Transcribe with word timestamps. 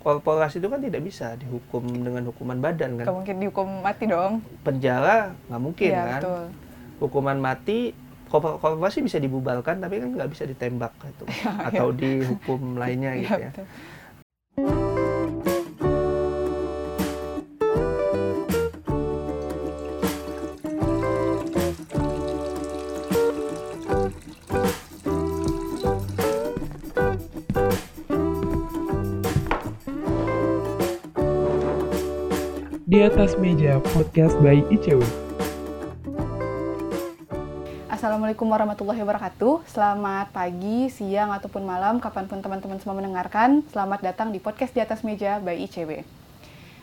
korporasi 0.00 0.58
itu 0.58 0.66
kan 0.66 0.80
tidak 0.80 1.02
bisa 1.02 1.36
dihukum 1.36 1.84
dengan 1.84 2.24
hukuman 2.24 2.56
badan 2.58 2.96
kan. 2.96 3.04
Gak 3.04 3.14
mungkin 3.14 3.36
dihukum 3.38 3.68
mati 3.80 4.04
dong. 4.04 4.40
Penjara 4.60 5.36
nggak 5.46 5.60
mungkin 5.60 5.88
Iya, 5.88 6.02
kan. 6.02 6.20
betul. 6.20 6.42
Hukuman 6.98 7.38
mati 7.38 7.78
korpor- 8.26 8.56
korporasi 8.56 9.00
bisa 9.00 9.16
dibubarkan 9.16 9.76
tapi 9.78 9.98
kan 9.98 10.08
nggak 10.12 10.30
bisa 10.30 10.44
ditembak 10.44 10.92
gitu 11.02 11.24
atau 11.68 11.92
dihukum 11.92 12.76
lainnya 12.76 13.12
Iya, 13.12 13.22
gitu 13.22 13.38
ya. 13.38 13.50
betul. 13.52 13.66
Di 32.90 33.06
atas 33.06 33.38
meja 33.38 33.78
podcast 33.94 34.34
by 34.42 34.66
ICW. 34.66 34.98
Assalamualaikum 37.86 38.50
warahmatullahi 38.50 38.98
wabarakatuh. 39.06 39.62
Selamat 39.62 40.34
pagi, 40.34 40.90
siang, 40.90 41.30
ataupun 41.30 41.62
malam, 41.62 42.02
kapan 42.02 42.26
pun 42.26 42.42
teman-teman 42.42 42.82
semua 42.82 42.98
mendengarkan. 42.98 43.62
Selamat 43.70 44.02
datang 44.02 44.34
di 44.34 44.42
podcast 44.42 44.74
di 44.74 44.82
atas 44.82 45.06
meja 45.06 45.38
by 45.38 45.54
ICW. 45.70 46.02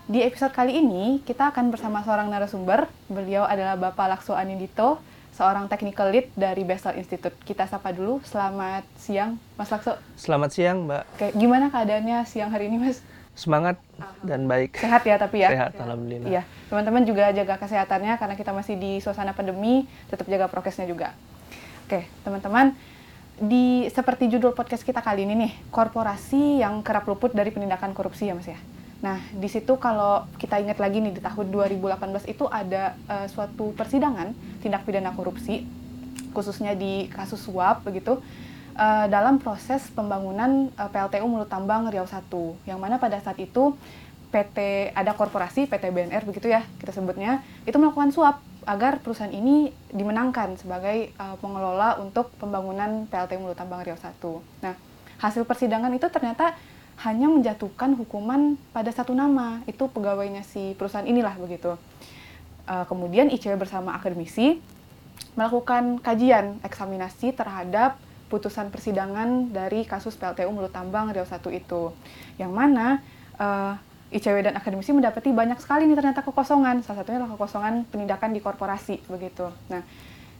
Di 0.07 0.23
episode 0.23 0.55
kali 0.55 0.79
ini, 0.79 1.19
kita 1.27 1.51
akan 1.51 1.75
bersama 1.75 1.99
seorang 2.07 2.31
narasumber. 2.31 2.87
Beliau 3.11 3.43
adalah 3.43 3.75
Bapak 3.75 4.07
Lakso 4.07 4.31
Anindito, 4.31 5.03
seorang 5.35 5.67
technical 5.67 6.07
lead 6.07 6.31
dari 6.39 6.63
Basel 6.63 7.03
Institute. 7.03 7.35
Kita 7.43 7.67
sapa 7.67 7.91
dulu. 7.91 8.23
Selamat 8.23 8.87
siang, 8.95 9.35
Mas 9.59 9.67
Lakso. 9.67 9.99
Selamat 10.15 10.55
siang 10.55 10.87
Mbak. 10.87 11.03
Oke, 11.19 11.27
gimana 11.35 11.67
keadaannya 11.67 12.23
siang 12.23 12.47
hari 12.47 12.71
ini, 12.71 12.79
Mas? 12.79 13.03
Semangat 13.37 13.77
dan 14.25 14.49
baik. 14.49 14.81
Sehat 14.81 15.05
ya, 15.05 15.21
tapi 15.21 15.45
ya? 15.45 15.53
Sehat 15.53 15.77
alhamdulillah. 15.77 16.25
Iya, 16.25 16.41
teman-teman 16.73 17.05
juga 17.05 17.29
jaga 17.29 17.61
kesehatannya 17.61 18.17
karena 18.17 18.35
kita 18.35 18.51
masih 18.51 18.75
di 18.81 18.97
suasana 18.97 19.37
pandemi, 19.37 19.85
tetap 20.09 20.25
jaga 20.25 20.49
prokesnya 20.49 20.89
juga. 20.89 21.13
Oke, 21.85 22.09
teman-teman, 22.25 22.73
di 23.37 23.85
seperti 23.93 24.33
judul 24.33 24.57
podcast 24.57 24.81
kita 24.81 25.05
kali 25.05 25.29
ini 25.29 25.37
nih, 25.37 25.53
korporasi 25.69 26.65
yang 26.65 26.81
kerap 26.81 27.05
luput 27.05 27.29
dari 27.31 27.53
penindakan 27.53 27.93
korupsi 27.93 28.25
ya 28.25 28.33
Mas 28.33 28.49
ya. 28.49 28.57
Nah, 28.97 29.21
di 29.29 29.45
situ 29.45 29.77
kalau 29.77 30.25
kita 30.41 30.57
ingat 30.57 30.81
lagi 30.81 30.97
nih 30.97 31.13
di 31.13 31.21
tahun 31.21 31.53
2018 31.53 32.33
itu 32.33 32.49
ada 32.49 32.97
eh, 33.05 33.27
suatu 33.29 33.69
persidangan 33.77 34.33
tindak 34.65 34.81
pidana 34.89 35.13
korupsi 35.13 35.69
khususnya 36.33 36.73
di 36.73 37.09
kasus 37.13 37.41
suap 37.45 37.85
begitu 37.85 38.17
eh, 38.77 39.05
dalam 39.09 39.41
proses 39.41 39.81
pembangunan 39.91 40.69
eh, 40.69 40.89
PLTU 40.93 41.25
Mulut 41.25 41.49
Tambang 41.49 41.89
Riau 41.89 42.05
1 42.05 42.69
yang 42.69 42.77
mana 42.77 43.01
pada 43.01 43.17
saat 43.17 43.41
itu 43.41 43.73
PT 44.29 44.91
ada 44.93 45.17
korporasi 45.17 45.65
PT 45.65 45.89
BNR 45.89 46.23
begitu 46.27 46.51
ya 46.51 46.61
kita 46.77 46.93
sebutnya 46.93 47.41
itu 47.65 47.75
melakukan 47.75 48.13
suap 48.13 48.37
agar 48.67 48.99
perusahaan 48.99 49.31
ini 49.31 49.71
dimenangkan 49.95 50.59
sebagai 50.59 51.09
eh, 51.09 51.35
pengelola 51.39 51.97
untuk 52.03 52.29
pembangunan 52.35 53.07
PLTU 53.07 53.39
Mulut 53.39 53.57
Tambang 53.57 53.81
Riau 53.81 53.95
1. 53.95 54.11
Nah, 54.61 54.75
hasil 55.23 55.47
persidangan 55.47 55.89
itu 55.95 56.05
ternyata 56.11 56.53
hanya 57.07 57.31
menjatuhkan 57.31 57.95
hukuman 57.95 58.57
pada 58.73 58.89
satu 58.89 59.13
nama, 59.13 59.61
itu 59.69 59.85
pegawainya 59.87 60.41
si 60.41 60.75
perusahaan 60.75 61.07
inilah 61.07 61.39
begitu. 61.39 61.79
Eh, 62.67 62.85
kemudian 62.91 63.31
ICW 63.31 63.55
bersama 63.55 63.95
akademisi 63.95 64.59
melakukan 65.39 66.03
kajian 66.03 66.59
eksaminasi 66.67 67.31
terhadap 67.31 67.95
putusan 68.27 68.69
persidangan 68.69 69.51
dari 69.55 69.87
kasus 69.87 70.19
PLTU 70.19 70.51
Mulut 70.51 70.71
Tambang 70.71 71.11
Riau 71.11 71.25
1 71.25 71.39
itu. 71.55 71.95
Yang 72.35 72.51
mana 72.51 72.99
eh, 73.39 73.73
ICW 74.07 74.39
dan 74.39 74.55
akademisi 74.55 74.95
mendapati 74.95 75.35
banyak 75.35 75.59
sekali 75.59 75.83
nih 75.83 75.99
ternyata 75.99 76.23
kekosongan. 76.23 76.79
Salah 76.83 77.03
satunya 77.03 77.19
adalah 77.19 77.35
kekosongan 77.35 77.87
penindakan 77.91 78.31
di 78.31 78.39
korporasi 78.39 79.03
begitu. 79.11 79.51
Nah, 79.67 79.83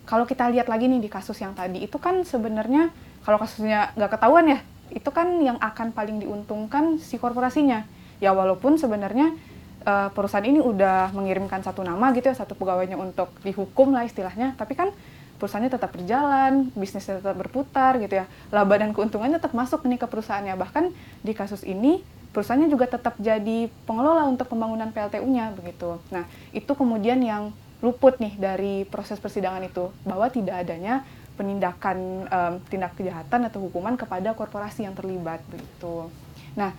kalau 0.08 0.24
kita 0.24 0.48
lihat 0.48 0.72
lagi 0.72 0.88
nih 0.88 1.04
di 1.04 1.12
kasus 1.12 1.36
yang 1.44 1.52
tadi 1.52 1.84
itu 1.84 2.00
kan 2.00 2.24
sebenarnya 2.24 2.96
kalau 3.28 3.36
kasusnya 3.36 3.92
nggak 4.00 4.12
ketahuan 4.16 4.46
ya, 4.48 4.60
itu 4.96 5.10
kan 5.12 5.36
yang 5.44 5.60
akan 5.60 5.92
paling 5.92 6.24
diuntungkan 6.24 6.96
si 7.04 7.20
korporasinya. 7.20 7.84
Ya 8.24 8.32
walaupun 8.32 8.80
sebenarnya 8.80 9.36
eh, 9.84 10.10
perusahaan 10.16 10.48
ini 10.48 10.64
udah 10.64 11.12
mengirimkan 11.12 11.60
satu 11.60 11.84
nama 11.84 12.16
gitu 12.16 12.32
ya, 12.32 12.36
satu 12.40 12.56
pegawainya 12.56 12.96
untuk 12.96 13.36
dihukum 13.44 13.92
lah 13.92 14.08
istilahnya, 14.08 14.56
tapi 14.56 14.80
kan 14.80 14.96
perusahaannya 15.38 15.72
tetap 15.72 15.94
berjalan, 15.94 16.74
bisnisnya 16.74 17.22
tetap 17.22 17.38
berputar 17.38 18.02
gitu 18.02 18.22
ya, 18.22 18.26
laba 18.50 18.76
dan 18.82 18.92
keuntungannya 18.92 19.38
tetap 19.38 19.54
masuk 19.54 19.86
nih 19.86 20.02
ke 20.02 20.08
perusahaannya. 20.10 20.58
Bahkan 20.58 20.84
di 21.22 21.34
kasus 21.38 21.62
ini 21.62 22.02
perusahaannya 22.34 22.70
juga 22.70 22.86
tetap 22.90 23.18
jadi 23.18 23.70
pengelola 23.86 24.26
untuk 24.30 24.50
pembangunan 24.50 24.90
PLTU-nya 24.94 25.54
begitu. 25.58 25.98
Nah 26.14 26.26
itu 26.54 26.70
kemudian 26.74 27.18
yang 27.22 27.50
luput 27.82 28.18
nih 28.18 28.34
dari 28.38 28.86
proses 28.90 29.22
persidangan 29.22 29.62
itu 29.66 29.94
bahwa 30.02 30.30
tidak 30.34 30.66
adanya 30.66 31.06
penindakan 31.38 32.26
em, 32.26 32.54
tindak 32.70 32.98
kejahatan 32.98 33.46
atau 33.46 33.62
hukuman 33.62 33.94
kepada 33.94 34.34
korporasi 34.34 34.90
yang 34.90 34.98
terlibat 34.98 35.42
begitu. 35.50 36.10
Nah 36.58 36.74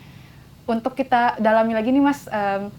untuk 0.67 0.99
kita 0.99 1.39
dalami 1.39 1.79
lagi 1.79 1.95
nih 1.95 2.03
mas 2.03 2.27
em, 2.27 2.71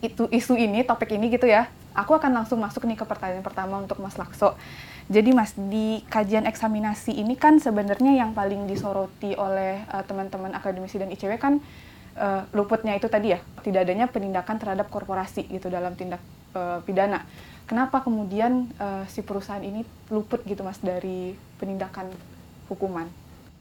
itu 0.00 0.26
isu 0.32 0.56
ini 0.56 0.82
topik 0.82 1.12
ini 1.14 1.28
gitu 1.30 1.46
ya 1.46 1.70
aku 1.94 2.16
akan 2.16 2.42
langsung 2.42 2.58
masuk 2.58 2.82
nih 2.88 2.98
ke 2.98 3.04
pertanyaan 3.06 3.44
pertama 3.44 3.78
untuk 3.78 4.00
mas 4.00 4.16
Lakso 4.16 4.56
jadi 5.10 5.30
mas 5.34 5.54
di 5.56 6.04
kajian 6.10 6.46
eksaminasi 6.46 7.14
ini 7.16 7.34
kan 7.34 7.58
sebenarnya 7.58 8.14
yang 8.14 8.36
paling 8.36 8.66
disoroti 8.70 9.34
oleh 9.34 9.82
eh, 9.82 10.04
teman-teman 10.06 10.54
akademisi 10.54 11.00
dan 11.00 11.10
ICW 11.10 11.38
kan 11.40 11.58
eh, 12.18 12.42
luputnya 12.54 12.94
itu 12.94 13.10
tadi 13.10 13.34
ya 13.34 13.40
tidak 13.66 13.88
adanya 13.88 14.06
penindakan 14.06 14.60
terhadap 14.60 14.92
korporasi 14.92 15.48
gitu 15.48 15.72
dalam 15.72 15.96
tindak 15.98 16.22
eh, 16.54 16.78
pidana 16.84 17.26
kenapa 17.66 18.04
kemudian 18.04 18.70
eh, 18.78 19.04
si 19.10 19.24
perusahaan 19.24 19.62
ini 19.62 19.82
luput 20.12 20.44
gitu 20.46 20.62
mas 20.62 20.78
dari 20.78 21.34
penindakan 21.58 22.10
hukuman 22.68 23.10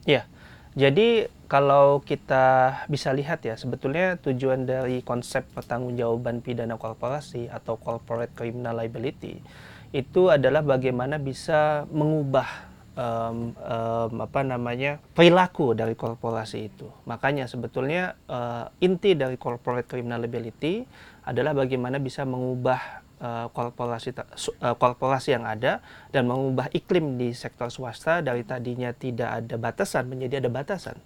Iya. 0.05 0.25
Jadi 0.71 1.27
kalau 1.51 1.99
kita 1.99 2.79
bisa 2.87 3.11
lihat 3.11 3.43
ya, 3.43 3.59
sebetulnya 3.59 4.15
tujuan 4.23 4.63
dari 4.63 5.03
konsep 5.03 5.43
pertanggungjawaban 5.51 6.39
pidana 6.39 6.79
korporasi 6.79 7.51
atau 7.51 7.75
corporate 7.75 8.31
criminal 8.31 8.79
liability 8.79 9.43
itu 9.91 10.31
adalah 10.31 10.63
bagaimana 10.63 11.19
bisa 11.19 11.83
mengubah 11.91 12.47
em, 12.95 13.51
em, 13.55 14.11
apa 14.23 14.41
namanya 14.43 15.03
perilaku 15.15 15.75
dari 15.75 15.95
korporasi 15.95 16.71
itu. 16.71 16.87
Makanya 17.07 17.47
sebetulnya 17.47 18.15
eh, 18.27 18.65
inti 18.83 19.15
dari 19.15 19.35
corporate 19.35 19.87
criminal 19.87 20.23
liability 20.23 20.87
adalah 21.27 21.51
bagaimana 21.51 21.99
bisa 21.99 22.23
mengubah 22.23 23.03
eh, 23.19 23.47
korporasi 23.51 24.15
eh, 24.15 24.75
korporasi 24.79 25.35
yang 25.35 25.43
ada 25.43 25.83
dan 26.15 26.23
mengubah 26.23 26.71
iklim 26.71 27.19
di 27.19 27.35
sektor 27.35 27.67
swasta 27.67 28.23
dari 28.23 28.47
tadinya 28.47 28.95
tidak 28.95 29.43
ada 29.43 29.55
batasan 29.59 30.07
menjadi 30.07 30.39
ada 30.39 30.49
batasan 30.51 30.97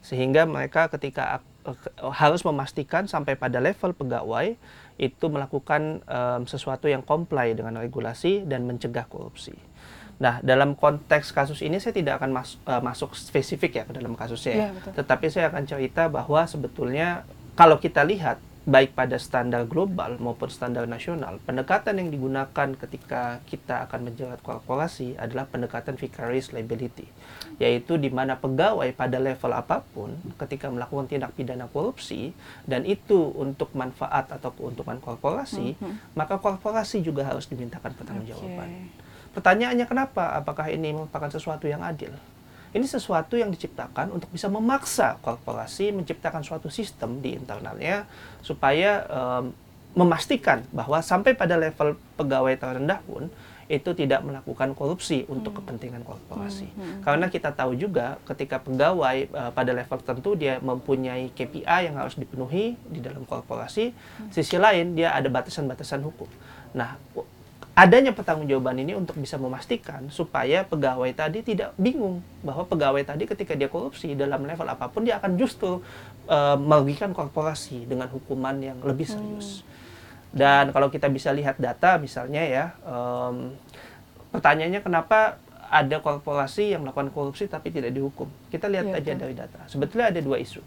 sehingga 0.00 0.48
mereka 0.48 0.88
ketika 0.88 1.44
harus 2.16 2.42
memastikan 2.44 3.06
sampai 3.06 3.34
pada 3.36 3.58
level 3.58 3.92
pegawai 3.92 4.54
itu 5.00 5.26
melakukan 5.32 6.04
em, 6.04 6.42
sesuatu 6.44 6.86
yang 6.86 7.00
comply 7.00 7.56
dengan 7.56 7.80
regulasi 7.80 8.44
dan 8.44 8.68
mencegah 8.68 9.08
korupsi. 9.08 9.56
Nah, 10.20 10.36
dalam 10.44 10.76
konteks 10.76 11.32
kasus 11.32 11.64
ini 11.64 11.80
saya 11.80 11.96
tidak 11.96 12.20
akan 12.20 12.30
mas- 12.36 12.60
eh, 12.68 12.82
masuk 12.84 13.16
spesifik 13.16 13.80
ya 13.80 13.84
ke 13.88 13.96
dalam 13.96 14.12
kasusnya, 14.12 14.52
ya. 14.52 14.58
Iya, 14.60 14.68
betul. 14.76 14.92
tetapi 15.00 15.26
saya 15.32 15.46
akan 15.48 15.64
cerita 15.64 16.02
bahwa 16.12 16.44
sebetulnya 16.44 17.24
kalau 17.56 17.80
kita 17.80 18.04
lihat 18.04 18.36
baik 18.68 18.92
pada 18.92 19.16
standar 19.16 19.64
global 19.64 20.20
maupun 20.20 20.52
standar 20.52 20.84
nasional, 20.84 21.40
pendekatan 21.48 21.96
yang 21.96 22.12
digunakan 22.12 22.68
ketika 22.76 23.40
kita 23.48 23.88
akan 23.88 24.12
menjerat 24.12 24.36
korporasi 24.44 25.16
adalah 25.16 25.48
pendekatan 25.48 25.96
vicarious 25.96 26.52
liability, 26.52 27.08
yaitu 27.56 27.96
di 27.96 28.12
mana 28.12 28.36
pegawai 28.36 28.92
pada 28.92 29.16
level 29.16 29.56
apa 29.56 29.80
pun 29.96 30.12
ketika 30.36 30.68
melakukan 30.68 31.08
tindak 31.08 31.32
pidana 31.32 31.72
korupsi 31.72 32.36
dan 32.68 32.84
itu 32.84 33.32
untuk 33.32 33.72
manfaat 33.72 34.28
atau 34.28 34.52
keuntungan 34.52 35.00
korporasi, 35.00 35.80
Mhm. 35.80 36.12
maka 36.12 36.36
korporasi 36.36 37.00
juga 37.00 37.24
harus 37.24 37.48
dimintakan 37.48 37.96
pertanggungjawaban. 37.96 38.68
Oke. 38.68 39.08
Pertanyaannya 39.30 39.86
kenapa? 39.88 40.36
Apakah 40.36 40.68
ini 40.68 40.92
merupakan 40.92 41.30
sesuatu 41.32 41.64
yang 41.64 41.80
adil? 41.80 42.12
Ini 42.70 42.86
sesuatu 42.86 43.34
yang 43.34 43.50
diciptakan 43.50 44.14
untuk 44.14 44.30
bisa 44.30 44.46
memaksa 44.46 45.18
korporasi 45.20 45.90
menciptakan 45.90 46.46
suatu 46.46 46.70
sistem 46.70 47.18
di 47.18 47.34
internalnya 47.34 48.06
supaya 48.46 49.04
em, 49.10 49.50
memastikan 49.98 50.62
bahwa 50.70 51.02
sampai 51.02 51.34
pada 51.34 51.58
level 51.58 51.98
pegawai 52.14 52.54
terendah 52.54 53.02
pun 53.02 53.26
itu 53.70 53.94
tidak 53.94 54.26
melakukan 54.26 54.74
korupsi 54.74 55.22
untuk 55.30 55.62
kepentingan 55.62 56.02
korporasi. 56.02 56.66
Hmm. 56.74 57.06
Karena 57.06 57.30
kita 57.30 57.54
tahu 57.54 57.78
juga 57.78 58.18
ketika 58.26 58.58
pegawai 58.58 59.30
eh, 59.30 59.50
pada 59.54 59.70
level 59.70 59.98
tertentu 60.02 60.34
dia 60.34 60.58
mempunyai 60.58 61.30
KPI 61.30 61.86
yang 61.86 61.94
harus 61.94 62.18
dipenuhi 62.18 62.74
di 62.90 62.98
dalam 62.98 63.22
korporasi, 63.22 63.94
sisi 64.34 64.58
lain 64.58 64.98
dia 64.98 65.14
ada 65.14 65.30
batasan-batasan 65.30 66.02
hukum. 66.02 66.26
Nah, 66.74 66.98
adanya 67.80 68.12
pertanggungjawaban 68.12 68.76
ini 68.84 68.92
untuk 68.92 69.16
bisa 69.16 69.40
memastikan 69.40 70.12
supaya 70.12 70.68
pegawai 70.68 71.08
tadi 71.16 71.40
tidak 71.40 71.72
bingung 71.80 72.20
bahwa 72.44 72.68
pegawai 72.68 73.00
tadi 73.08 73.24
ketika 73.24 73.56
dia 73.56 73.72
korupsi 73.72 74.12
dalam 74.12 74.44
level 74.44 74.68
apa 74.68 74.92
pun 74.92 75.08
dia 75.08 75.16
akan 75.16 75.40
justru 75.40 75.80
uh, 76.28 76.60
merugikan 76.60 77.16
korporasi 77.16 77.88
dengan 77.88 78.12
hukuman 78.12 78.52
yang 78.60 78.78
lebih 78.84 79.08
serius. 79.08 79.64
Hmm. 79.64 79.68
Dan 80.30 80.64
kalau 80.76 80.92
kita 80.92 81.08
bisa 81.08 81.32
lihat 81.32 81.56
data 81.56 81.96
misalnya 81.96 82.44
ya, 82.44 82.64
um, 82.84 83.56
pertanyaannya 84.28 84.84
kenapa 84.84 85.40
ada 85.70 86.02
korporasi 86.02 86.74
yang 86.74 86.82
melakukan 86.82 87.14
korupsi 87.14 87.46
tapi 87.46 87.70
tidak 87.70 87.94
dihukum? 87.94 88.26
Kita 88.50 88.66
lihat 88.66 88.90
ya, 88.90 88.98
aja 88.98 89.12
dari 89.14 89.34
data. 89.38 89.62
Sebetulnya 89.70 90.10
ada 90.10 90.18
dua 90.18 90.42
isu, 90.42 90.58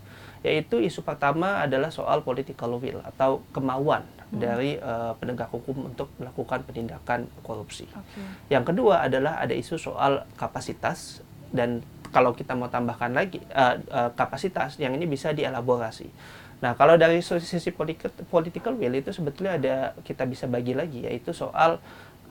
yaitu 0.47 0.79
isu 0.79 1.03
pertama 1.03 1.59
adalah 1.59 1.91
soal 1.91 2.23
political 2.23 2.79
will 2.79 3.03
atau 3.03 3.44
kemauan 3.51 4.07
hmm. 4.31 4.39
dari 4.39 4.79
uh, 4.79 5.11
penegak 5.19 5.51
hukum 5.51 5.91
untuk 5.91 6.07
melakukan 6.17 6.63
penindakan 6.63 7.27
korupsi. 7.44 7.85
Okay. 7.91 8.55
Yang 8.55 8.73
kedua 8.73 9.03
adalah 9.03 9.44
ada 9.44 9.51
isu 9.51 9.75
soal 9.75 10.23
kapasitas 10.39 11.19
dan 11.51 11.83
kalau 12.15 12.31
kita 12.31 12.55
mau 12.55 12.71
tambahkan 12.71 13.11
lagi 13.11 13.44
uh, 13.51 13.75
uh, 13.91 14.09
kapasitas 14.15 14.79
yang 14.79 14.95
ini 14.95 15.03
bisa 15.03 15.35
dielaborasi 15.35 16.07
Nah, 16.63 16.79
kalau 16.79 16.95
dari 16.95 17.19
sisi 17.19 17.75
political 18.31 18.73
will 18.79 18.95
itu 18.95 19.11
sebetulnya 19.11 19.59
ada 19.59 19.75
kita 20.07 20.23
bisa 20.23 20.47
bagi 20.47 20.71
lagi 20.71 21.03
yaitu 21.03 21.35
soal 21.35 21.83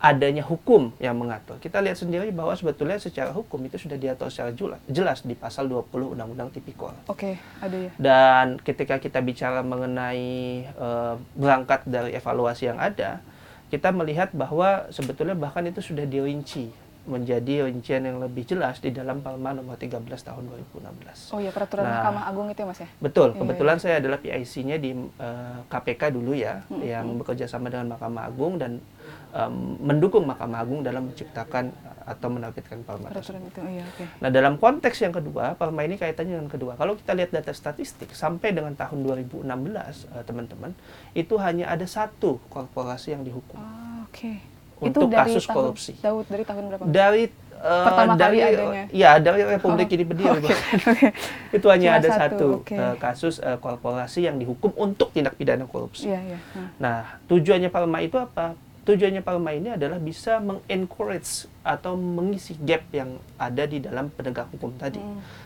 adanya 0.02 0.42
hukum 0.42 0.90
yang 0.98 1.14
mengatur. 1.14 1.62
Kita 1.62 1.78
lihat 1.78 1.94
sendiri 1.94 2.34
bahwa 2.34 2.50
sebetulnya 2.58 2.98
secara 2.98 3.30
hukum 3.30 3.62
itu 3.62 3.78
sudah 3.78 3.94
diatur 3.94 4.26
secara 4.34 4.50
jelas 4.90 5.22
di 5.22 5.38
pasal 5.38 5.70
20 5.70 6.18
Undang-Undang 6.18 6.50
Tipikor. 6.50 6.90
Oke, 7.06 7.38
ada 7.62 7.76
ya. 7.78 7.90
Dan 7.94 8.58
ketika 8.58 8.98
kita 8.98 9.22
bicara 9.22 9.62
mengenai 9.62 10.66
uh, 10.74 11.14
berangkat 11.38 11.86
dari 11.86 12.18
evaluasi 12.18 12.66
yang 12.66 12.82
ada, 12.82 13.22
kita 13.70 13.94
melihat 13.94 14.34
bahwa 14.34 14.90
sebetulnya 14.90 15.38
bahkan 15.38 15.62
itu 15.64 15.78
sudah 15.78 16.02
dirinci 16.02 16.81
menjadi 17.02 17.66
rincian 17.66 18.06
yang 18.06 18.22
lebih 18.22 18.46
jelas 18.46 18.78
di 18.78 18.94
dalam 18.94 19.18
Perma 19.26 19.50
nomor 19.50 19.74
13 19.74 20.06
tahun 20.06 20.42
2016. 20.70 21.34
Oh 21.34 21.42
ya, 21.42 21.50
peraturan 21.50 21.82
nah, 21.82 21.98
Mahkamah 21.98 22.24
Agung 22.30 22.46
itu 22.46 22.62
ya 22.62 22.68
Mas 22.70 22.78
ya? 22.78 22.88
Betul, 23.02 23.34
iya, 23.34 23.38
kebetulan 23.42 23.76
iya, 23.76 23.82
saya 23.82 23.94
adalah 23.98 24.18
PIC-nya 24.22 24.76
di 24.78 24.90
uh, 24.94 25.02
eh, 25.18 25.58
KPK 25.66 26.02
dulu 26.14 26.30
ya, 26.30 26.62
hmm, 26.70 26.82
yang 26.86 27.06
bekerja 27.18 27.50
sama 27.50 27.74
dengan 27.74 27.98
Mahkamah 27.98 28.22
Agung 28.30 28.54
dan 28.54 28.78
um, 29.34 29.82
mendukung 29.82 30.30
Mahkamah 30.30 30.62
Agung 30.62 30.86
dalam 30.86 31.10
menciptakan 31.10 31.74
atau 32.06 32.28
menerbitkan 32.30 32.86
Perma 32.86 33.10
Peraturan 33.10 33.42
itu, 33.50 33.60
iya, 33.66 33.82
okay. 33.82 34.06
Nah, 34.22 34.30
dalam 34.30 34.62
konteks 34.62 35.02
yang 35.02 35.10
kedua, 35.10 35.58
Perma 35.58 35.82
ini 35.82 35.98
kaitannya 35.98 36.38
dengan 36.38 36.50
kedua. 36.54 36.78
Kalau 36.78 36.94
kita 36.94 37.18
lihat 37.18 37.34
data 37.34 37.50
statistik 37.50 38.14
sampai 38.14 38.54
dengan 38.54 38.78
tahun 38.78 39.02
2016, 39.02 39.42
uh, 39.42 40.22
teman-teman, 40.22 40.70
itu 41.18 41.34
hanya 41.42 41.66
ada 41.66 41.82
satu 41.82 42.38
korporasi 42.46 43.18
yang 43.18 43.26
dihukum. 43.26 43.58
Oh, 43.58 44.06
oke. 44.06 44.14
Okay 44.14 44.51
untuk 44.82 45.06
itu 45.06 45.14
dari 45.14 45.20
kasus 45.30 45.44
tahun, 45.46 45.56
korupsi. 45.56 45.92
Daud 46.02 46.26
dari 46.26 46.44
tahun 46.44 46.62
berapa? 46.68 46.82
Dari 46.90 47.22
uh, 47.62 47.84
pertama 47.86 48.12
dari, 48.18 48.38
kali 48.42 48.54
adanya. 48.58 48.84
Ya, 48.90 49.10
dari 49.22 49.42
Republik 49.46 49.88
oh. 49.88 49.94
ini 49.94 50.04
berdiri. 50.04 50.30
Okay. 50.42 50.56
okay. 50.82 51.10
itu 51.56 51.66
hanya 51.70 51.88
Cuma 51.94 52.00
ada 52.02 52.08
satu, 52.10 52.18
satu 52.18 52.46
okay. 52.66 52.78
uh, 52.78 52.96
kasus 52.98 53.34
uh, 53.38 53.58
korporasi 53.62 54.26
yang 54.26 54.36
dihukum 54.36 54.74
untuk 54.74 55.14
tindak 55.14 55.38
pidana 55.38 55.64
korupsi. 55.70 56.10
Yeah, 56.10 56.36
yeah. 56.36 56.40
Nah. 56.58 56.68
nah, 56.82 56.98
tujuannya 57.30 57.70
Parma 57.70 58.02
itu 58.02 58.18
apa? 58.18 58.58
Tujuannya 58.82 59.22
Parma 59.22 59.54
ini 59.54 59.78
adalah 59.78 60.02
bisa 60.02 60.42
mengencourage 60.42 61.46
atau 61.62 61.94
mengisi 61.94 62.58
gap 62.58 62.82
yang 62.90 63.22
ada 63.38 63.62
di 63.62 63.78
dalam 63.78 64.10
penegak 64.10 64.50
hukum 64.50 64.74
tadi. 64.74 64.98
Hmm 64.98 65.41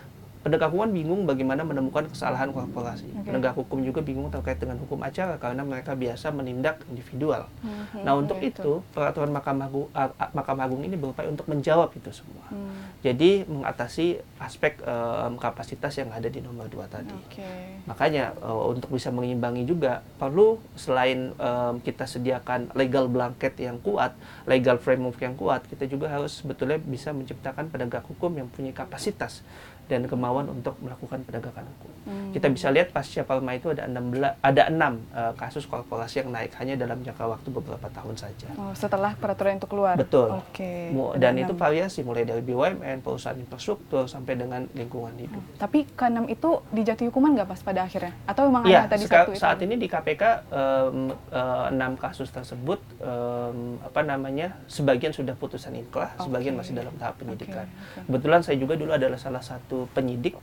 penegak 0.47 0.71
hukum 0.71 0.95
bingung 0.95 1.23
bagaimana 1.27 1.67
menemukan 1.67 2.07
kesalahan 2.07 2.55
korporasi. 2.55 3.11
Okay. 3.11 3.35
Penegak 3.35 3.59
hukum 3.59 3.83
juga 3.83 3.99
bingung 3.99 4.31
terkait 4.31 4.63
dengan 4.63 4.79
hukum 4.79 5.03
acara 5.03 5.35
karena 5.43 5.67
mereka 5.67 5.99
biasa 5.99 6.31
menindak 6.31 6.87
individual. 6.87 7.51
Hmm, 7.67 8.07
nah, 8.07 8.15
untuk 8.15 8.39
itu, 8.39 8.63
itu 8.63 8.73
peraturan 8.95 9.35
Mahkamah 9.35 9.67
Agung, 9.67 9.91
uh, 9.91 10.15
Mahkamah 10.31 10.71
Agung 10.71 10.87
ini 10.87 10.95
berupaya 10.95 11.27
untuk 11.27 11.51
menjawab 11.51 11.91
itu 11.99 12.15
semua. 12.15 12.47
Hmm. 12.55 12.79
Jadi 13.03 13.43
mengatasi 13.43 14.23
aspek 14.39 14.79
um, 14.87 15.35
kapasitas 15.35 15.99
yang 15.99 16.15
ada 16.15 16.31
di 16.31 16.39
nomor 16.39 16.71
dua 16.71 16.87
tadi. 16.87 17.11
Okay. 17.27 17.83
Makanya 17.91 18.39
uh, 18.39 18.71
untuk 18.71 18.95
bisa 18.95 19.11
mengimbangi 19.11 19.67
juga 19.67 20.07
perlu 20.15 20.63
selain 20.79 21.35
um, 21.43 21.83
kita 21.83 22.07
sediakan 22.07 22.71
legal 22.79 23.11
blanket 23.11 23.59
yang 23.59 23.83
kuat, 23.83 24.15
legal 24.47 24.79
framework 24.79 25.19
yang 25.19 25.35
kuat, 25.35 25.67
kita 25.67 25.91
juga 25.91 26.07
harus 26.07 26.39
sebetulnya 26.39 26.79
bisa 26.79 27.11
menciptakan 27.11 27.67
penegak 27.67 28.07
hukum 28.07 28.31
yang 28.39 28.47
punya 28.47 28.71
kapasitas 28.71 29.43
dan 29.87 30.05
kemauan 30.11 30.51
untuk 30.51 30.75
melakukan 30.83 31.23
penegakan 31.23 31.63
hukum. 31.63 31.91
Hmm. 32.07 32.31
Kita 32.31 32.47
bisa 32.51 32.71
lihat 32.71 32.95
pasca 32.95 33.23
Palma 33.27 33.55
itu 33.59 33.71
ada 33.75 33.87
enam 33.87 34.15
ada 34.43 34.63
enam 34.71 35.03
uh, 35.11 35.35
kasus 35.35 35.67
korporasi 35.67 36.23
yang 36.23 36.31
naik 36.31 36.55
hanya 36.59 36.79
dalam 36.79 37.03
jangka 37.03 37.27
waktu 37.27 37.49
beberapa 37.51 37.87
tahun 37.91 38.15
saja. 38.15 38.47
Oh, 38.55 38.71
setelah 38.75 39.19
peraturan 39.19 39.59
itu 39.59 39.67
keluar. 39.67 39.99
Betul. 39.99 40.39
Oke. 40.39 40.95
Okay. 40.95 41.19
Dan 41.19 41.39
itu 41.43 41.55
variasi 41.55 42.07
mulai 42.07 42.23
dari 42.23 42.43
BUMN, 42.43 43.03
perusahaan 43.03 43.35
infrastruktur 43.39 44.07
sampai 44.07 44.39
dengan 44.39 44.67
lingkungan 44.75 45.15
hidup. 45.19 45.43
Hmm. 45.43 45.59
Tapi 45.59 45.87
keenam 45.99 46.27
itu 46.31 46.63
dijatuhi 46.71 47.11
hukuman 47.11 47.35
nggak 47.35 47.49
pas 47.51 47.61
pada 47.63 47.87
akhirnya? 47.87 48.15
Atau 48.27 48.51
memang 48.51 48.71
ya, 48.71 48.87
ada 48.87 48.95
tadi 48.95 49.07
satu 49.07 49.35
itu? 49.35 49.43
Saat 49.43 49.59
ini 49.67 49.75
di 49.79 49.87
KPK 49.91 50.23
um, 50.51 51.15
uh, 51.35 51.67
enam 51.75 51.99
kasus 51.99 52.31
tersebut 52.31 52.79
um, 53.03 53.83
apa 53.83 54.07
namanya 54.07 54.55
sebagian 54.71 55.11
sudah 55.11 55.35
putusan 55.35 55.75
inkrah, 55.75 56.15
okay. 56.15 56.27
sebagian 56.27 56.55
masih 56.55 56.75
dalam 56.75 56.95
tahap 56.99 57.19
penyidikan. 57.19 57.67
Okay. 57.67 57.99
Okay. 57.99 58.05
Kebetulan 58.07 58.41
saya 58.47 58.57
juga 58.63 58.75
dulu 58.79 58.93
adalah 58.95 59.19
salah 59.19 59.43
satu 59.43 59.76
satu 59.77 59.93
penyidik 59.93 60.41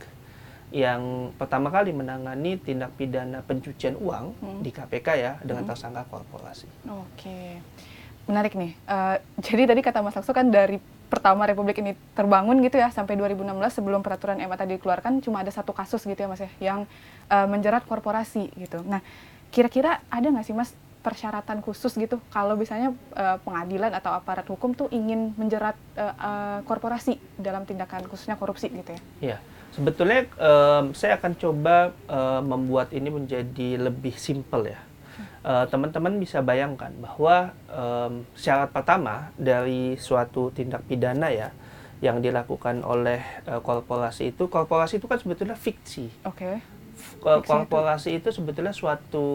yang 0.70 1.34
pertama 1.38 1.70
kali 1.70 1.90
menangani 1.90 2.58
tindak 2.58 2.94
pidana 2.94 3.42
pencucian 3.46 3.98
uang 3.98 4.34
hmm. 4.38 4.60
di 4.62 4.70
KPK 4.70 5.08
ya 5.18 5.32
dengan 5.42 5.66
hmm. 5.66 5.70
tersangka 5.70 6.02
korporasi. 6.10 6.66
Oke, 6.86 7.62
menarik 8.26 8.58
nih. 8.58 8.74
Uh, 8.86 9.18
jadi 9.38 9.70
tadi 9.70 9.80
kata 9.82 10.02
Mas 10.02 10.18
Aksu 10.18 10.34
kan 10.34 10.50
dari 10.50 10.82
pertama 11.06 11.46
Republik 11.46 11.78
ini 11.78 11.94
terbangun 12.18 12.58
gitu 12.58 12.74
ya 12.74 12.90
sampai 12.90 13.14
2016 13.14 13.54
sebelum 13.70 14.02
peraturan 14.02 14.34
MA 14.42 14.58
tadi 14.58 14.74
dikeluarkan 14.74 15.22
cuma 15.22 15.46
ada 15.46 15.52
satu 15.54 15.70
kasus 15.70 16.02
gitu 16.02 16.18
ya 16.18 16.26
Mas 16.26 16.42
ya 16.42 16.50
yang 16.58 16.90
uh, 17.30 17.46
menjerat 17.46 17.86
korporasi 17.86 18.50
gitu. 18.58 18.82
Nah, 18.82 18.98
kira-kira 19.54 20.02
ada 20.10 20.26
nggak 20.26 20.46
sih 20.46 20.56
Mas 20.58 20.74
persyaratan 21.04 21.60
khusus 21.60 21.92
gitu 22.00 22.16
kalau 22.32 22.56
misalnya 22.56 22.96
uh, 23.12 23.36
pengadilan 23.44 23.92
atau 23.92 24.16
aparat 24.16 24.48
hukum 24.48 24.72
tuh 24.72 24.88
ingin 24.88 25.36
menjerat 25.36 25.76
uh, 26.00 26.16
uh, 26.16 26.58
korporasi 26.64 27.20
dalam 27.36 27.68
tindakan 27.68 28.08
khususnya 28.08 28.40
korupsi 28.40 28.72
gitu 28.72 28.96
ya? 28.96 29.00
Iya, 29.20 29.36
sebetulnya 29.76 30.24
um, 30.40 30.96
saya 30.96 31.20
akan 31.20 31.32
coba 31.36 31.92
uh, 32.08 32.40
membuat 32.40 32.96
ini 32.96 33.12
menjadi 33.12 33.76
lebih 33.76 34.16
simpel 34.16 34.72
ya. 34.72 34.80
Teman-teman 35.44 36.16
uh, 36.16 36.20
bisa 36.24 36.40
bayangkan 36.40 36.88
bahwa 36.98 37.52
um, 37.68 38.24
syarat 38.32 38.72
pertama 38.72 39.28
dari 39.36 40.00
suatu 40.00 40.48
tindak 40.48 40.88
pidana 40.88 41.28
ya 41.28 41.52
yang 42.00 42.24
dilakukan 42.24 42.80
oleh 42.80 43.20
uh, 43.44 43.60
korporasi 43.60 44.32
itu, 44.32 44.48
korporasi 44.48 44.98
itu 44.98 45.06
kan 45.06 45.20
sebetulnya 45.20 45.54
fiksi. 45.54 46.08
Oke. 46.24 46.40
Okay 46.40 46.74
korporasi 47.20 48.20
itu 48.20 48.28
sebetulnya 48.30 48.70
suatu 48.70 49.26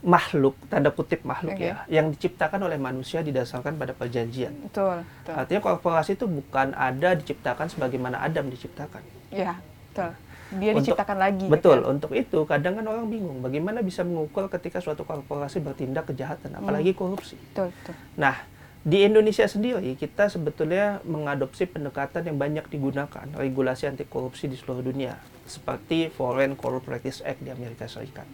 makhluk 0.00 0.56
tanda 0.72 0.88
kutip 0.94 1.26
makhluk 1.26 1.58
okay. 1.58 1.72
ya 1.72 2.02
yang 2.02 2.08
diciptakan 2.14 2.64
oleh 2.64 2.80
manusia 2.80 3.20
didasarkan 3.20 3.76
pada 3.76 3.92
perjanjian. 3.92 4.54
Betul, 4.70 5.04
betul. 5.04 5.34
Artinya 5.36 5.60
korporasi 5.60 6.16
itu 6.16 6.26
bukan 6.26 6.72
ada 6.72 7.18
diciptakan 7.18 7.66
sebagaimana 7.68 8.22
Adam 8.24 8.48
diciptakan. 8.48 9.02
Iya, 9.30 9.58
betul. 9.92 10.10
Dia 10.58 10.74
untuk, 10.74 10.82
diciptakan 10.82 11.16
lagi. 11.18 11.46
Betul. 11.46 11.78
Gitu. 11.78 11.90
Untuk 11.90 12.10
itu 12.16 12.38
kadang 12.48 12.74
kan 12.82 12.86
orang 12.90 13.06
bingung 13.06 13.38
bagaimana 13.38 13.86
bisa 13.86 14.02
mengukur 14.02 14.50
ketika 14.50 14.82
suatu 14.82 15.06
korporasi 15.06 15.62
bertindak 15.62 16.10
kejahatan, 16.10 16.58
apalagi 16.58 16.90
hmm. 16.90 16.98
korupsi. 16.98 17.38
Betul, 17.54 17.70
betul. 17.70 17.94
Nah, 18.18 18.34
di 18.80 19.04
Indonesia 19.04 19.44
sendiri 19.44 19.92
kita 19.92 20.32
sebetulnya 20.32 21.04
mengadopsi 21.04 21.68
pendekatan 21.68 22.24
yang 22.24 22.40
banyak 22.40 22.64
digunakan 22.72 23.28
regulasi 23.36 23.84
anti 23.84 24.08
korupsi 24.08 24.48
di 24.48 24.56
seluruh 24.56 24.80
dunia 24.80 25.20
seperti 25.44 26.08
Foreign 26.08 26.56
Corrupt 26.56 26.88
Practice 26.88 27.20
Act 27.20 27.44
di 27.44 27.52
Amerika 27.52 27.84
Serikat. 27.84 28.24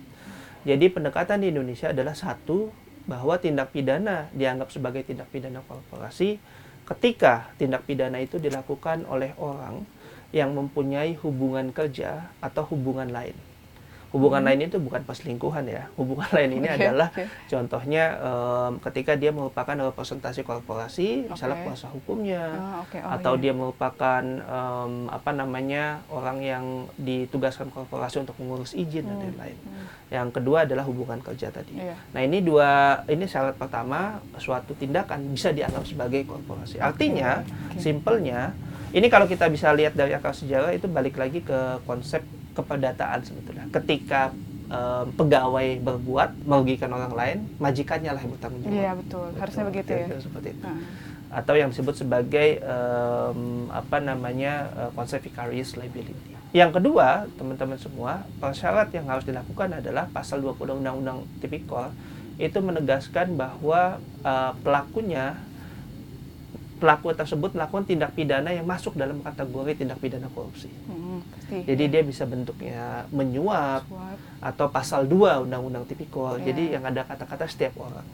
Jadi 0.63 0.87
pendekatan 0.87 1.43
di 1.43 1.51
Indonesia 1.51 1.91
adalah 1.91 2.15
satu 2.15 2.71
bahwa 3.11 3.39
tindak 3.43 3.75
pidana 3.75 4.31
dianggap 4.35 4.71
sebagai 4.71 5.03
tindak 5.03 5.31
pidana 5.35 5.63
korporasi 5.67 6.39
ketika 6.87 7.51
tindak 7.59 7.83
pidana 7.83 8.23
itu 8.23 8.39
dilakukan 8.39 9.03
oleh 9.11 9.35
orang 9.43 9.83
yang 10.31 10.55
mempunyai 10.55 11.19
hubungan 11.23 11.71
kerja 11.71 12.31
atau 12.39 12.67
hubungan 12.71 13.11
lain 13.11 13.35
hubungan 14.15 14.43
hmm. 14.43 14.49
lain 14.49 14.61
itu 14.71 14.79
bukan 14.79 15.03
perselingkuhan 15.03 15.65
ya 15.67 15.91
hubungan 15.99 16.31
lain 16.31 16.51
ini 16.63 16.69
okay, 16.71 16.79
adalah 16.79 17.09
okay. 17.11 17.27
contohnya 17.51 18.05
um, 18.23 18.73
ketika 18.83 19.19
dia 19.19 19.35
merupakan 19.35 19.75
representasi 19.75 20.47
korporasi 20.47 21.27
okay. 21.27 21.33
misalnya 21.35 21.57
kuasa 21.67 21.87
hukumnya 21.91 22.45
oh, 22.55 22.87
okay. 22.87 23.01
oh, 23.03 23.11
atau 23.19 23.35
iya. 23.37 23.43
dia 23.43 23.53
merupakan 23.53 24.23
um, 24.47 25.11
apa 25.11 25.31
namanya 25.35 26.05
orang 26.09 26.39
yang 26.43 26.65
ditugaskan 26.97 27.69
korporasi 27.75 28.23
untuk 28.23 28.39
mengurus 28.39 28.73
izin 28.79 29.05
hmm. 29.05 29.11
dan 29.11 29.19
lain-lain 29.27 29.59
hmm. 29.59 29.87
yang 30.15 30.29
kedua 30.31 30.65
adalah 30.65 30.87
hubungan 30.87 31.19
kerja 31.21 31.51
tadi 31.51 31.75
yeah. 31.77 31.99
nah 32.15 32.23
ini 32.23 32.39
dua 32.41 33.03
ini 33.11 33.27
syarat 33.27 33.59
pertama 33.59 34.23
suatu 34.39 34.73
tindakan 34.79 35.35
bisa 35.35 35.51
dianggap 35.51 35.83
sebagai 35.83 36.23
korporasi 36.25 36.79
artinya 36.79 37.43
okay. 37.43 37.83
simpelnya 37.83 38.55
ini 38.95 39.11
kalau 39.11 39.27
kita 39.27 39.51
bisa 39.51 39.75
lihat 39.75 39.99
dari 39.99 40.15
akar 40.15 40.33
sejarah 40.33 40.73
itu 40.73 40.87
balik 40.87 41.19
lagi 41.19 41.43
ke 41.43 41.83
konsep 41.85 42.23
keperdataan 42.57 43.21
sebetulnya. 43.21 43.69
Ketika 43.71 44.33
em, 44.67 45.07
pegawai 45.13 45.69
berbuat 45.79 46.43
merugikan 46.43 46.91
orang 46.91 47.13
lain, 47.13 47.39
majikannya 47.57 48.11
lah 48.11 48.19
yang 48.19 48.33
bertanggung 48.33 48.63
jawab. 48.63 48.75
Iya 48.75 48.91
betul, 48.97 49.27
harusnya 49.37 49.63
Betul, 49.63 49.71
begitu 49.71 49.91
ya. 49.91 49.97
kira-kira 50.01 50.21
seperti 50.21 50.49
itu. 50.51 50.65
Nah, 50.65 50.81
Atau 51.27 51.55
yang 51.55 51.69
disebut 51.69 51.95
sebagai 51.95 52.49
em, 52.59 53.41
apa 53.69 53.99
namanya 54.01 54.53
eh, 54.73 54.91
konsep 54.93 55.21
vicarious 55.21 55.77
liability. 55.77 56.33
Yang 56.51 56.81
kedua, 56.81 57.29
teman-teman 57.37 57.77
semua, 57.77 58.25
persyarat 58.39 58.89
yang 58.91 59.05
harus 59.07 59.23
dilakukan 59.23 59.77
adalah 59.77 60.09
pasal 60.09 60.41
20 60.41 60.81
Undang-Undang 60.81 61.29
Tipikor 61.39 61.93
itu 62.37 62.59
menegaskan 62.59 63.35
bahwa 63.35 64.01
eh, 64.23 64.53
pelakunya 64.63 65.37
pelaku 66.77 67.09
tersebut 67.11 67.57
melakukan 67.57 67.89
tindak 67.89 68.13
pidana 68.13 68.53
yang 68.53 68.65
masuk 68.65 68.93
dalam 68.95 69.25
kategori 69.25 69.81
tindak 69.81 69.97
pidana 69.97 70.29
korupsi. 70.29 70.69
mm, 70.69 71.06
pasti. 71.23 71.59
Jadi 71.65 71.85
dia 71.89 72.03
bisa 72.03 72.25
bentuknya 72.27 73.07
menyuap 73.15 73.87
Suap. 73.87 74.19
atau 74.43 74.67
pasal 74.69 75.07
2 75.07 75.47
Undang-Undang 75.47 75.85
Tipikor. 75.89 76.41
Iya. 76.41 76.53
Jadi 76.53 76.63
yang 76.75 76.85
ada 76.85 77.03
kata-kata 77.07 77.45
setiap 77.47 77.77
orang. 77.79 78.07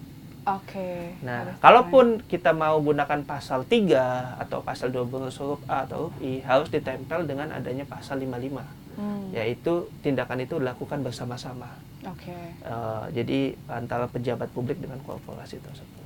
Oke. 0.42 1.14
Nah, 1.22 1.54
harus 1.54 1.62
kalaupun 1.62 2.06
kita 2.26 2.50
mau 2.50 2.74
gunakan 2.82 3.22
pasal 3.22 3.62
3 3.62 4.42
atau 4.42 4.58
pasal 4.58 4.90
12 4.90 5.38
huruf 5.38 5.62
A 5.70 5.86
atau 5.86 6.10
huruf 6.10 6.18
I 6.18 6.42
harus 6.42 6.66
ditempel 6.66 7.30
dengan 7.30 7.54
adanya 7.54 7.86
pasal 7.86 8.18
55 8.18 8.82
Hmm, 8.92 9.32
yaitu 9.32 9.88
tindakan 10.04 10.44
itu 10.44 10.60
dilakukan 10.60 11.00
bersama-sama. 11.00 11.80
Oke. 12.04 12.36
Eh, 12.60 13.04
jadi 13.16 13.56
antara 13.70 14.04
pejabat 14.04 14.52
publik 14.52 14.82
dengan 14.84 15.00
korporasi 15.00 15.56
tersebut. 15.64 16.01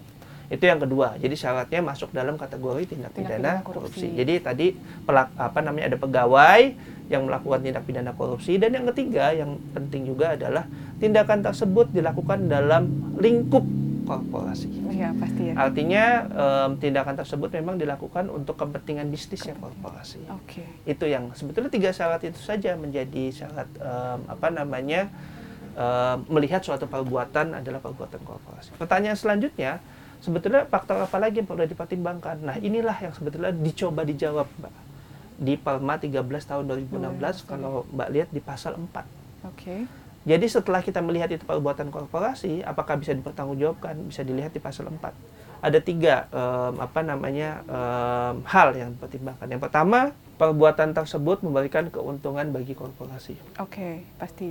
Itu 0.46 0.64
yang 0.64 0.78
kedua. 0.78 1.18
Jadi 1.18 1.34
syaratnya 1.34 1.82
masuk 1.82 2.14
dalam 2.14 2.38
kategori 2.38 2.86
tindak, 2.86 3.10
Tindak 3.12 3.38
pidana, 3.38 3.52
korupsi. 3.66 4.06
korupsi. 4.06 4.06
Jadi 4.14 4.34
tadi 4.42 4.66
pelak, 5.04 5.34
apa 5.34 5.58
namanya 5.62 5.90
ada 5.90 5.98
pegawai 5.98 6.62
yang 7.06 7.22
melakukan 7.26 7.62
tindak 7.62 7.86
pidana 7.86 8.10
korupsi 8.14 8.58
dan 8.58 8.74
yang 8.74 8.86
ketiga 8.90 9.30
yang 9.30 9.58
penting 9.70 10.10
juga 10.10 10.34
adalah 10.34 10.66
tindakan 10.98 11.38
tersebut 11.38 11.94
dilakukan 11.94 12.50
dalam 12.50 13.14
lingkup 13.18 13.62
korporasi. 14.06 14.70
Iya 14.90 15.10
pasti 15.18 15.50
ya. 15.50 15.54
Artinya 15.58 16.04
em, 16.30 16.70
tindakan 16.78 17.14
tersebut 17.18 17.50
memang 17.58 17.74
dilakukan 17.74 18.30
untuk 18.30 18.54
kepentingan 18.54 19.10
bisnisnya 19.10 19.54
korporasi. 19.58 20.22
Oke. 20.30 20.62
Itu 20.86 21.10
yang 21.10 21.34
sebetulnya 21.34 21.70
tiga 21.70 21.90
syarat 21.90 22.22
itu 22.22 22.38
saja 22.38 22.78
menjadi 22.78 23.34
syarat 23.34 23.66
em, 23.78 24.20
apa 24.30 24.48
namanya 24.50 25.10
em, 25.74 26.16
melihat 26.30 26.62
suatu 26.62 26.86
perbuatan 26.86 27.58
adalah 27.58 27.82
perbuatan 27.82 28.22
korporasi. 28.22 28.78
Pertanyaan 28.78 29.18
selanjutnya 29.18 29.82
sebetulnya 30.26 30.66
faktor 30.66 30.98
apa 30.98 31.22
lagi 31.22 31.38
yang 31.38 31.46
perlu 31.46 31.62
dipertimbangkan? 31.62 32.42
Nah 32.42 32.56
inilah 32.58 32.98
yang 32.98 33.14
sebetulnya 33.14 33.54
dicoba 33.54 34.02
dijawab 34.02 34.50
Mbak 34.58 34.74
di 35.38 35.54
Perma 35.54 35.94
13 36.00 36.18
tahun 36.26 36.64
2016 36.66 37.46
kalau 37.46 37.86
Mbak 37.94 38.08
lihat 38.10 38.28
di 38.34 38.40
pasal 38.42 38.74
4. 38.74 39.46
Oke. 39.46 39.86
Jadi 40.26 40.46
setelah 40.50 40.82
kita 40.82 40.98
melihat 40.98 41.30
itu 41.30 41.46
perbuatan 41.46 41.94
korporasi, 41.94 42.66
apakah 42.66 42.98
bisa 42.98 43.14
dipertanggungjawabkan? 43.14 43.94
Bisa 44.10 44.26
dilihat 44.26 44.50
di 44.50 44.58
pasal 44.58 44.90
4. 44.90 44.98
Ada 45.62 45.78
tiga 45.78 46.26
em, 46.34 46.74
apa 46.82 47.00
namanya 47.06 47.62
em, 47.62 48.42
hal 48.42 48.74
yang 48.74 48.90
dipertimbangkan. 48.98 49.46
Yang 49.46 49.62
pertama, 49.70 50.10
perbuatan 50.34 50.98
tersebut 50.98 51.46
memberikan 51.46 51.86
keuntungan 51.94 52.42
bagi 52.50 52.74
korporasi. 52.74 53.38
Oke, 53.62 54.02
pasti. 54.18 54.50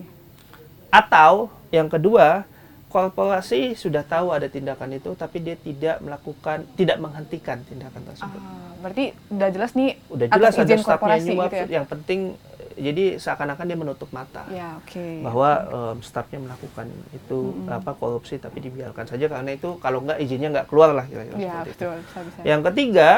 Atau 0.88 1.51
yang 1.75 1.91
kedua, 1.91 2.48
korporasi 2.88 3.74
sudah 3.74 4.01
tahu 4.01 4.30
ada 4.30 4.48
tindakan 4.48 4.94
itu, 4.94 5.12
tapi 5.13 5.39
dia 5.39 5.56
tidak 5.56 6.00
melakukan, 6.00 6.63
tidak 6.74 6.98
menghentikan 6.98 7.60
tindakan 7.62 8.01
tersebut. 8.04 8.39
Ah, 8.39 8.72
berarti 8.80 9.04
udah 9.27 9.50
jelas 9.50 9.72
nih 9.74 10.00
Udah 10.08 10.25
jelas 10.30 10.54
ada 10.54 10.63
stafnya 10.63 10.77
korporasi 10.80 11.30
nyuap. 11.30 11.44
gitu 11.46 11.56
ya. 11.58 11.65
Yang 11.74 11.86
penting, 11.89 12.20
eh, 12.56 12.82
jadi 12.82 13.04
seakan-akan 13.18 13.65
dia 13.65 13.77
menutup 13.77 14.10
mata. 14.10 14.44
Ya, 14.50 14.77
oke. 14.77 15.06
bahwa 15.22 15.50
em, 15.65 15.98
stafnya 16.01 16.39
melakukan 16.39 16.86
itu 17.12 17.38
apa 17.68 17.92
korupsi 17.94 18.36
tapi 18.38 18.58
dibiarkan 18.62 19.06
saja 19.06 19.25
karena 19.27 19.51
itu 19.51 19.75
kalau 19.77 20.00
nggak 20.00 20.18
izinnya 20.18 20.50
nggak 20.51 20.68
keluar 20.68 20.94
lah 20.94 21.04
kira-kira 21.04 21.36
Ya, 21.36 21.51
seperti 21.60 21.70
itu. 21.70 21.75
betul. 21.75 21.96
Bisa, 22.00 22.20
bisa. 22.24 22.39
Yang 22.44 22.62
ketiga 22.65 23.10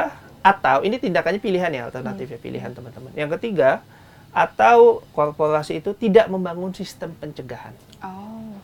atau 0.41 0.77
ini 0.81 0.95
tindakannya 0.95 1.39
pilihan 1.39 1.71
ya 1.71 1.81
alternatif 1.85 2.25
ya 2.27 2.39
pilihan 2.39 2.71
teman-teman. 2.71 3.11
Yang 3.13 3.29
ketiga 3.35 3.83
atau 4.31 5.01
korporasi 5.11 5.77
itu 5.77 5.93
tidak 5.93 6.27
membangun 6.27 6.69
sistem 6.71 7.13
pencegahan. 7.13 7.73
Oh, 7.99 8.56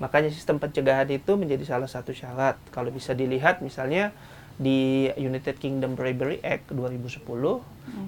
Makanya 0.00 0.30
sistem 0.32 0.58
pencegahan 0.58 1.08
itu 1.10 1.32
menjadi 1.36 1.64
salah 1.64 1.90
satu 1.90 2.12
syarat. 2.14 2.56
Kalau 2.70 2.88
bisa 2.92 3.12
dilihat 3.12 3.60
misalnya 3.60 4.12
di 4.60 5.08
United 5.16 5.56
Kingdom 5.56 5.96
Bribery 5.96 6.38
Act 6.44 6.70
2010 6.70 7.24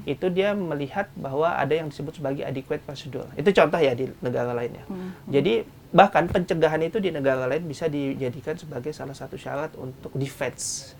itu 0.07 0.27
dia 0.31 0.55
melihat 0.55 1.11
bahwa 1.19 1.57
ada 1.57 1.73
yang 1.75 1.91
disebut 1.91 2.21
sebagai 2.21 2.45
adequate 2.47 2.85
procedure. 2.85 3.27
Itu 3.35 3.51
contoh 3.51 3.81
ya 3.81 3.97
di 3.97 4.07
negara 4.23 4.53
lainnya. 4.55 4.85
Jadi 5.27 5.65
bahkan 5.95 6.27
pencegahan 6.27 6.83
itu 6.85 6.99
di 6.99 7.15
negara 7.15 7.47
lain 7.47 7.65
bisa 7.67 7.87
dijadikan 7.87 8.59
sebagai 8.59 8.91
salah 8.91 9.15
satu 9.15 9.39
syarat 9.39 9.73
untuk 9.79 10.11
defense 10.15 10.95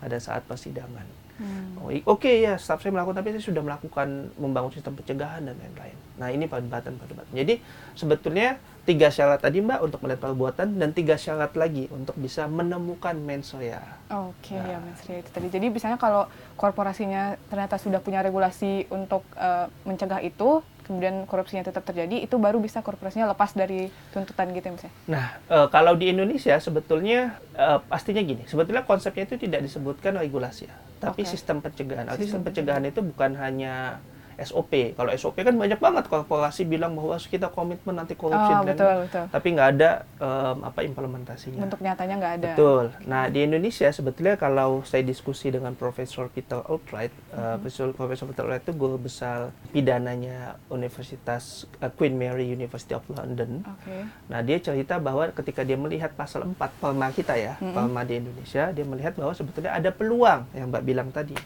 pada 0.00 0.16
saat 0.22 0.46
persidangan. 0.46 1.25
Hmm. 1.36 1.76
Oh, 1.76 1.92
Oke 2.16 2.40
ya, 2.40 2.56
staff 2.56 2.80
saya 2.80 2.92
melakukan, 2.96 3.20
tapi 3.20 3.36
saya 3.36 3.44
sudah 3.44 3.60
melakukan 3.60 4.32
membangun 4.40 4.72
sistem 4.72 4.96
pencegahan 4.96 5.44
dan 5.44 5.52
lain-lain. 5.60 5.96
Nah 6.16 6.32
ini 6.32 6.48
perdebatan-perdebatan. 6.48 7.32
Jadi 7.36 7.60
sebetulnya 7.92 8.56
tiga 8.88 9.12
syarat 9.12 9.44
tadi 9.44 9.60
mbak 9.60 9.84
untuk 9.84 10.00
melihat 10.00 10.32
perbuatan 10.32 10.80
dan 10.80 10.96
tiga 10.96 11.20
syarat 11.20 11.52
lagi 11.52 11.92
untuk 11.92 12.16
bisa 12.16 12.48
menemukan 12.48 13.12
mens 13.20 13.52
rea. 13.52 13.84
Oke, 14.08 14.56
Nah. 14.56 14.78
ya 14.78 14.78
Ria 14.80 15.18
itu 15.20 15.30
tadi. 15.34 15.52
Jadi 15.52 15.66
misalnya 15.68 16.00
kalau 16.00 16.24
korporasinya 16.56 17.36
ternyata 17.52 17.76
sudah 17.76 18.00
punya 18.00 18.24
regulasi 18.24 18.88
untuk 18.88 19.26
eh, 19.36 19.68
mencegah 19.84 20.24
itu, 20.24 20.64
kemudian 20.86 21.26
korupsinya 21.26 21.66
tetap 21.66 21.82
terjadi, 21.82 22.22
itu 22.22 22.38
baru 22.38 22.62
bisa 22.62 22.80
korporasinya 22.80 23.26
lepas 23.34 23.52
dari 23.58 23.90
tuntutan 24.14 24.54
gitu 24.54 24.70
ya 24.70 24.72
Mas 24.72 24.84
ya? 24.86 24.92
Nah 25.10 25.26
eh, 25.50 25.66
kalau 25.74 25.98
di 25.98 26.14
Indonesia 26.14 26.54
sebetulnya 26.62 27.34
eh, 27.58 27.78
pastinya 27.90 28.22
gini, 28.22 28.46
sebetulnya 28.46 28.86
konsepnya 28.86 29.26
itu 29.26 29.36
tidak 29.36 29.66
disebutkan 29.66 30.14
regulasi 30.16 30.70
ya, 30.70 30.76
tapi 31.02 31.26
Oke. 31.26 31.34
sistem 31.34 31.58
pencegahan. 31.58 32.06
Sistem 32.14 32.22
sistem 32.22 32.40
pencegahan 32.46 32.84
itu 32.86 33.00
bukan 33.02 33.34
hanya 33.36 33.98
SOP. 34.38 34.72
Kalau 34.92 35.10
SOP 35.12 35.36
kan 35.38 35.52
banyak 35.52 35.76
banget 35.76 36.04
korporasi 36.06 36.62
bilang 36.62 36.92
bahwa 36.92 37.16
kita 37.16 37.48
komitmen 37.48 37.96
anti 37.96 38.12
korupsi 38.12 38.52
Oh, 38.52 38.62
dan 38.62 38.72
betul, 38.72 38.94
betul. 39.02 39.24
tapi 39.28 39.48
nggak 39.50 39.68
ada 39.74 39.90
em, 40.16 40.56
apa 40.62 40.80
implementasinya. 40.82 41.60
Bentuk 41.62 41.80
nyatanya 41.80 42.14
nggak 42.16 42.34
ada. 42.36 42.48
Betul. 42.52 42.84
Nah 43.04 43.26
di 43.26 43.40
Indonesia 43.42 43.88
sebetulnya 43.88 44.34
kalau 44.34 44.80
saya 44.82 45.00
diskusi 45.02 45.48
dengan 45.48 45.72
Profesor 45.72 46.28
Peter 46.28 46.60
Altright, 46.62 47.10
Mhm. 47.10 47.34
uh, 47.34 47.56
Profesor 47.58 47.86
Profesor 47.90 48.24
Peter 48.26 48.42
Altright 48.42 48.62
itu 48.62 48.72
guru 48.72 48.96
besar 48.96 49.50
pidananya 49.70 50.56
Universitas 50.68 51.42
uh, 51.78 51.88
Queen 51.88 52.14
Mary 52.14 52.46
University 52.46 52.92
of 52.92 53.04
London. 53.08 53.62
Oke. 53.62 54.04
Nah 54.26 54.40
dia 54.40 54.58
cerita 54.58 54.96
bahwa 54.98 55.28
ketika 55.30 55.60
dia 55.60 55.76
melihat 55.76 56.12
pasal 56.12 56.44
4 56.44 56.56
Perma 56.76 57.08
kita 57.10 57.34
ya, 57.34 57.56
Mhm. 57.56 57.72
Perma 57.72 58.02
di 58.02 58.14
Indonesia, 58.16 58.68
dia 58.68 58.84
melihat 58.84 59.12
bahwa 59.12 59.32
sebetulnya 59.32 59.72
ada 59.72 59.90
peluang 59.90 60.44
yang 60.52 60.68
Mbak 60.68 60.82
bilang 60.82 61.08
tadi. 61.10 61.36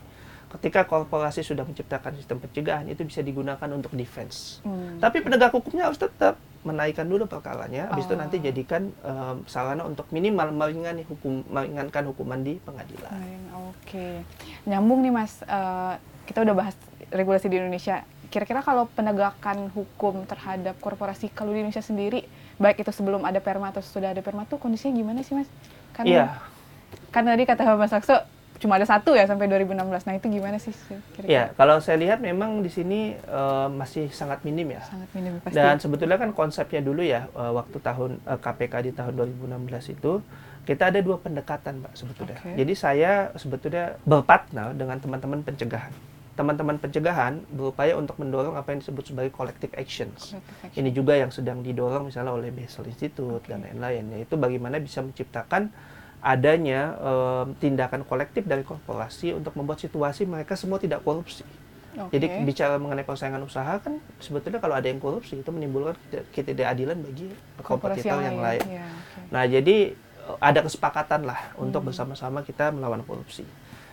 Ketika 0.51 0.83
korporasi 0.83 1.41
sudah 1.41 1.63
menciptakan 1.63 2.19
sistem 2.19 2.43
pencegahan 2.43 2.83
itu 2.85 3.07
bisa 3.07 3.23
digunakan 3.23 3.69
untuk 3.71 3.95
defense. 3.95 4.59
Hmm. 4.61 4.99
Tapi 4.99 5.23
penegak 5.23 5.55
hukumnya 5.55 5.87
harus 5.87 5.97
tetap 5.97 6.35
menaikkan 6.61 7.07
dulu 7.07 7.25
perkaranya, 7.25 7.89
habis 7.89 8.05
itu 8.05 8.13
Oh. 8.13 8.21
nanti 8.21 8.37
jadikan 8.37 8.91
em, 8.93 9.37
sarana 9.47 9.81
untuk 9.83 10.11
minimal 10.11 10.51
meringankan 10.51 11.07
hukum 11.07 11.41
meringankan 11.47 12.05
hukuman 12.05 12.43
di 12.43 12.59
pengadilan. 12.59 13.15
Oke, 13.71 14.21
nyambung 14.67 15.01
nih 15.01 15.09
Mas. 15.09 15.41
Eh, 15.41 15.95
kita 16.27 16.43
udah 16.43 16.53
bahas 16.53 16.75
regulasi 17.09 17.47
di 17.47 17.57
Indonesia. 17.57 18.03
Kira-kira 18.29 18.61
kalau 18.61 18.87
penegakan 18.89 19.71
hukum 19.71 20.23
terhadap 20.25 20.79
korporasi 20.79 21.31
kalau 21.31 21.51
di 21.51 21.63
Indonesia 21.63 21.81
sendiri, 21.81 22.27
baik 22.57 22.79
itu 22.79 22.91
sebelum 22.91 23.23
ada 23.23 23.39
perma 23.39 23.71
atau 23.71 23.81
sudah 23.81 24.13
ada 24.13 24.21
perma 24.21 24.45
tuh 24.45 24.59
kondisinya 24.59 24.95
gimana 24.95 25.23
sih 25.23 25.35
Mas? 25.35 25.49
Kan, 25.91 26.07
Iya, 26.07 26.39
Kan 27.09 27.25
tadi 27.25 27.43
kata 27.43 27.75
Mas 27.75 27.91
Akso 27.91 28.15
cuma 28.61 28.77
ada 28.77 28.85
satu 28.85 29.17
ya 29.17 29.25
sampai 29.25 29.49
2016. 29.49 30.05
Nah 30.05 30.15
itu 30.21 30.27
gimana 30.29 30.61
sih 30.61 30.71
kira-kira? 30.87 31.27
iya. 31.27 31.45
Kalau 31.57 31.81
saya 31.81 31.97
lihat 31.97 32.21
memang 32.21 32.61
di 32.61 32.69
sini 32.69 33.17
em, 33.17 33.71
masih 33.73 34.13
sangat 34.13 34.45
minim 34.45 34.77
ya. 34.77 34.85
Sangat 34.85 35.09
minim 35.17 35.41
pasti. 35.41 35.57
Dan 35.57 35.81
sebetulnya 35.81 36.21
kan 36.21 36.31
konsepnya 36.37 36.85
dulu 36.85 37.01
ya 37.01 37.27
eh, 37.33 37.53
waktu 37.57 37.81
tahun 37.81 38.21
eh, 38.21 38.39
KPK 38.39 38.75
di 38.85 38.93
tahun 38.93 39.13
2016 39.17 39.97
itu 39.97 40.13
kita 40.69 40.93
ada 40.93 41.01
dua 41.01 41.17
pendekatan 41.17 41.81
mbak 41.81 41.97
sebetulnya. 41.97 42.37
Oke. 42.37 42.53
Jadi 42.53 42.73
saya 42.77 43.33
sebetulnya 43.35 43.97
berpartner 44.05 44.77
dengan 44.77 45.01
teman-teman 45.01 45.41
pencegahan. 45.41 45.91
Teman-teman 46.37 46.77
pencegahan 46.77 47.41
berupaya 47.53 47.97
untuk 47.97 48.17
mendorong 48.21 48.55
apa 48.57 48.77
yang 48.77 48.85
disebut 48.85 49.13
sebagai 49.13 49.33
collective 49.33 49.73
actions. 49.75 50.37
Collective 50.37 50.59
action. 50.69 50.79
Ini 50.85 50.91
juga 50.93 51.17
yang 51.17 51.33
sedang 51.33 51.65
didorong 51.65 52.13
misalnya 52.13 52.37
oleh 52.37 52.53
Basel 52.53 52.87
Institute 52.87 53.45
dan 53.49 53.65
lain-lain 53.65 54.21
yaitu 54.21 54.37
bagaimana 54.37 54.77
bisa 54.77 55.01
menciptakan 55.01 55.73
adanya 56.21 56.95
tindakan 57.57 58.05
kolektif 58.05 58.45
dari 58.45 58.61
korporasi 58.61 59.33
untuk 59.33 59.53
membuat 59.55 59.81
situasi 59.81 60.25
mereka 60.25 60.53
semua 60.53 60.77
tidak 60.77 61.01
korupsi. 61.01 61.43
Oke. 61.91 62.15
Jadi 62.15 62.47
bicara 62.47 62.79
mengenai 62.79 63.03
persaingan 63.03 63.43
usaha 63.43 63.75
kan 63.77 63.99
sebetulnya 64.17 64.63
kalau 64.63 64.79
ada 64.79 64.87
yang 64.87 64.99
korupsi 64.99 65.37
itu 65.37 65.51
menimbulkan 65.51 65.99
tidak- 66.07 66.27
ketidakadilan 66.31 66.95
bagi 66.95 67.35
kompetitor 67.59 68.23
yang 68.23 68.39
lain. 68.39 68.63
Iya, 68.63 68.87
oke. 68.87 69.21
Nah 69.29 69.43
jadi 69.45 69.77
eh, 69.99 70.37
ada 70.39 70.61
kesepakatan 70.61 71.25
lah 71.25 71.51
untuk 71.57 71.83
Hmm. 71.83 71.91
bersama-sama 71.91 72.47
kita 72.47 72.71
melawan 72.71 73.03
korupsi. 73.03 73.43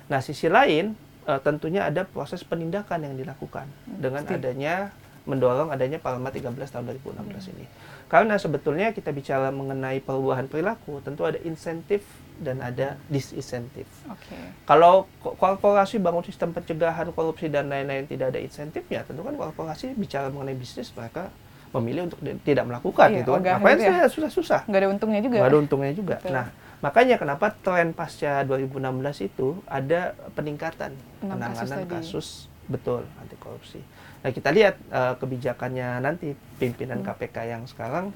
Nah 0.06 0.22
sisi 0.22 0.46
lain 0.46 0.94
eh, 1.26 1.40
tentunya 1.42 1.84
ada 1.84 2.06
proses 2.06 2.46
penindakan 2.46 3.02
yang 3.02 3.16
dilakukan 3.16 3.66
dengan 3.90 4.22
pasti. 4.22 4.38
adanya 4.38 4.94
mendorong 5.26 5.74
adanya 5.74 5.98
Perma 5.98 6.30
13 6.30 6.54
tahun 6.70 6.88
2016 6.94 7.50
ini. 7.50 7.66
Karena 8.08 8.36
sebetulnya 8.36 8.90
kita 8.90 9.12
bicara 9.12 9.52
mengenai 9.52 10.00
perubahan 10.00 10.48
perilaku, 10.48 11.00
tentu 11.02 11.24
ada 11.24 11.36
insentif 11.42 12.08
dan 12.38 12.60
ada 12.60 12.96
disinsentif. 13.08 13.84
Oke. 14.06 14.38
Kalau 14.64 15.12
ko- 15.18 15.36
korporasi 15.36 15.98
bangun 15.98 16.24
sistem 16.24 16.52
pencegahan 16.52 17.12
korupsi 17.12 17.48
dan 17.48 17.68
lain-lain 17.68 18.06
tidak 18.06 18.32
ada 18.32 18.40
insentifnya, 18.40 19.04
tentu 19.04 19.22
kan 19.22 19.36
korporasi 19.36 19.92
bicara 19.92 20.30
mengenai 20.30 20.56
bisnis 20.56 20.88
mereka 20.92 21.28
memilih 21.68 22.08
untuk 22.08 22.18
tidak 22.42 22.64
melakukan 22.64 23.08
Iya, 23.12 23.18
gitu 23.20 23.30
kan. 23.30 23.40
ogah 23.44 23.54
Ngapain 23.60 23.76
gitu 23.76 23.84
ya. 23.84 23.92
saya 23.92 24.08
susah-susah? 24.08 24.62
Nggak 24.66 24.80
ada 24.80 24.90
untungnya 24.90 25.20
juga. 25.20 25.36
Nggak 25.36 25.50
ada 25.50 25.60
untungnya 25.60 25.92
juga. 25.92 26.16
Betul. 26.18 26.32
Nah, 26.32 26.48
makanya 26.80 27.16
kenapa 27.18 27.46
tren 27.52 27.92
pasca 27.92 28.32
2016 28.44 29.20
itu 29.20 29.48
ada 29.68 30.00
peningkatan 30.32 30.96
penanganan 31.20 31.52
kasus 31.58 31.90
kasus, 31.90 32.28
betul 32.68 33.04
anti 33.20 33.36
korupsi. 33.36 33.84
Nah, 34.18 34.32
kita 34.32 34.50
lihat 34.50 34.76
eh, 34.82 35.14
kebijakannya 35.16 35.88
nanti 36.00 36.28
pimpinan 36.58 37.00
Hmm. 37.00 37.08
KPK 37.08 37.38
yang 37.48 37.64
sekarang 37.64 38.12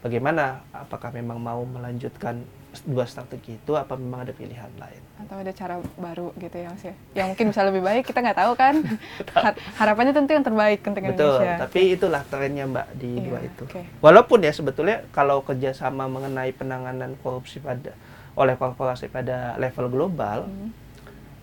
bagaimana? 0.00 0.60
Apakah 0.70 1.10
memang 1.10 1.38
mau 1.38 1.62
melanjutkan 1.62 2.42
dua 2.82 3.06
strategi 3.06 3.54
itu 3.54 3.72
apa 3.72 3.94
memang 3.94 4.26
ada 4.26 4.32
pilihan 4.32 4.70
lain? 4.76 5.02
atau 5.14 5.38
ada 5.38 5.54
cara 5.54 5.78
baru 5.94 6.34
gitu 6.34 6.58
ya 6.58 6.68
mas 6.68 6.82
ya 6.82 6.94
yang 7.14 7.30
mungkin 7.30 7.46
bisa 7.48 7.62
lebih 7.62 7.80
baik 7.80 8.02
kita 8.02 8.18
nggak 8.18 8.34
tahu 8.34 8.52
kan 8.58 8.82
Har- 9.46 9.56
harapannya 9.78 10.10
tentu 10.10 10.34
yang 10.34 10.42
terbaik 10.42 10.82
untuk 10.82 11.00
Betul, 11.00 11.38
Indonesia 11.38 11.54
tapi 11.56 11.80
itulah 11.94 12.22
trennya 12.26 12.66
Mbak 12.66 12.86
di 12.92 13.10
Iya, 13.14 13.22
dua 13.22 13.38
itu. 13.40 13.64
oke. 13.64 13.82
Walaupun 14.02 14.38
ya 14.42 14.50
sebetulnya 14.50 15.06
kalau 15.08 15.40
kerjasama 15.40 16.10
mengenai 16.10 16.50
penanganan 16.50 17.14
korupsi 17.22 17.62
pada 17.62 17.94
oleh 18.34 18.58
korporasi 18.58 19.06
pada 19.06 19.54
level 19.56 19.86
global 19.86 20.50
Hmm. 20.50 20.74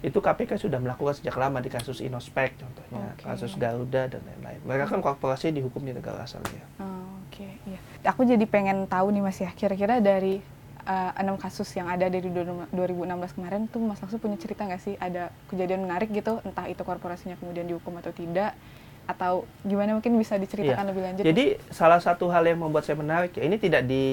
Itu 0.01 0.17
KPK 0.17 0.57
sudah 0.57 0.77
melakukan 0.77 1.13
sejak 1.13 1.35
lama 1.35 1.57
di 1.57 1.69
kasus 1.69 2.01
Inospec 2.01 2.57
contohnya, 2.57 3.13
Oke. 3.13 3.21
kasus 3.23 3.53
Garuda 3.53 4.05
dan 4.07 4.21
lain-lain. 4.23 4.57
Mereka 4.61 4.85
kan 4.87 4.99
korporasi 4.99 5.49
dihukum 5.49 5.81
di 5.81 5.93
negara 5.93 6.21
asalnya. 6.21 6.65
Oh, 6.77 7.21
Oke, 7.23 7.45
iya. 7.63 7.77
Aku 8.03 8.23
jadi 8.23 8.41
pengen 8.43 8.85
tahu 8.85 9.09
nih 9.09 9.21
Mas 9.21 9.37
ya, 9.37 9.49
kira-kira 9.51 9.97
dari 9.97 10.41
uh, 10.83 11.11
enam 11.15 11.37
kasus 11.37 11.69
yang 11.71 11.85
ada 11.85 12.09
dari 12.09 12.25
du- 12.25 12.43
2016 12.71 13.37
kemarin 13.37 13.61
tuh 13.65 13.79
Mas 13.79 13.97
Laksu 13.97 14.17
punya 14.17 14.35
cerita 14.35 14.65
nggak 14.65 14.81
sih 14.81 14.97
ada 14.97 15.29
kejadian 15.47 15.85
menarik 15.85 16.09
gitu, 16.09 16.41
entah 16.41 16.65
itu 16.65 16.81
korporasinya 16.81 17.37
kemudian 17.37 17.63
dihukum 17.63 17.93
atau 17.95 18.09
tidak, 18.09 18.57
atau 19.03 19.45
gimana 19.61 19.93
mungkin 19.93 20.13
bisa 20.15 20.33
diceritakan 20.35 20.81
Iya. 20.81 20.89
lebih 20.89 21.01
lanjut? 21.03 21.23
Jadi 21.23 21.45
salah 21.69 21.97
satu 21.97 22.25
hal 22.27 22.41
yang 22.43 22.57
membuat 22.57 22.83
saya 22.83 22.95
menarik 22.95 23.33
ya 23.33 23.43
ini 23.43 23.57
tidak 23.57 23.83
di 23.83 24.03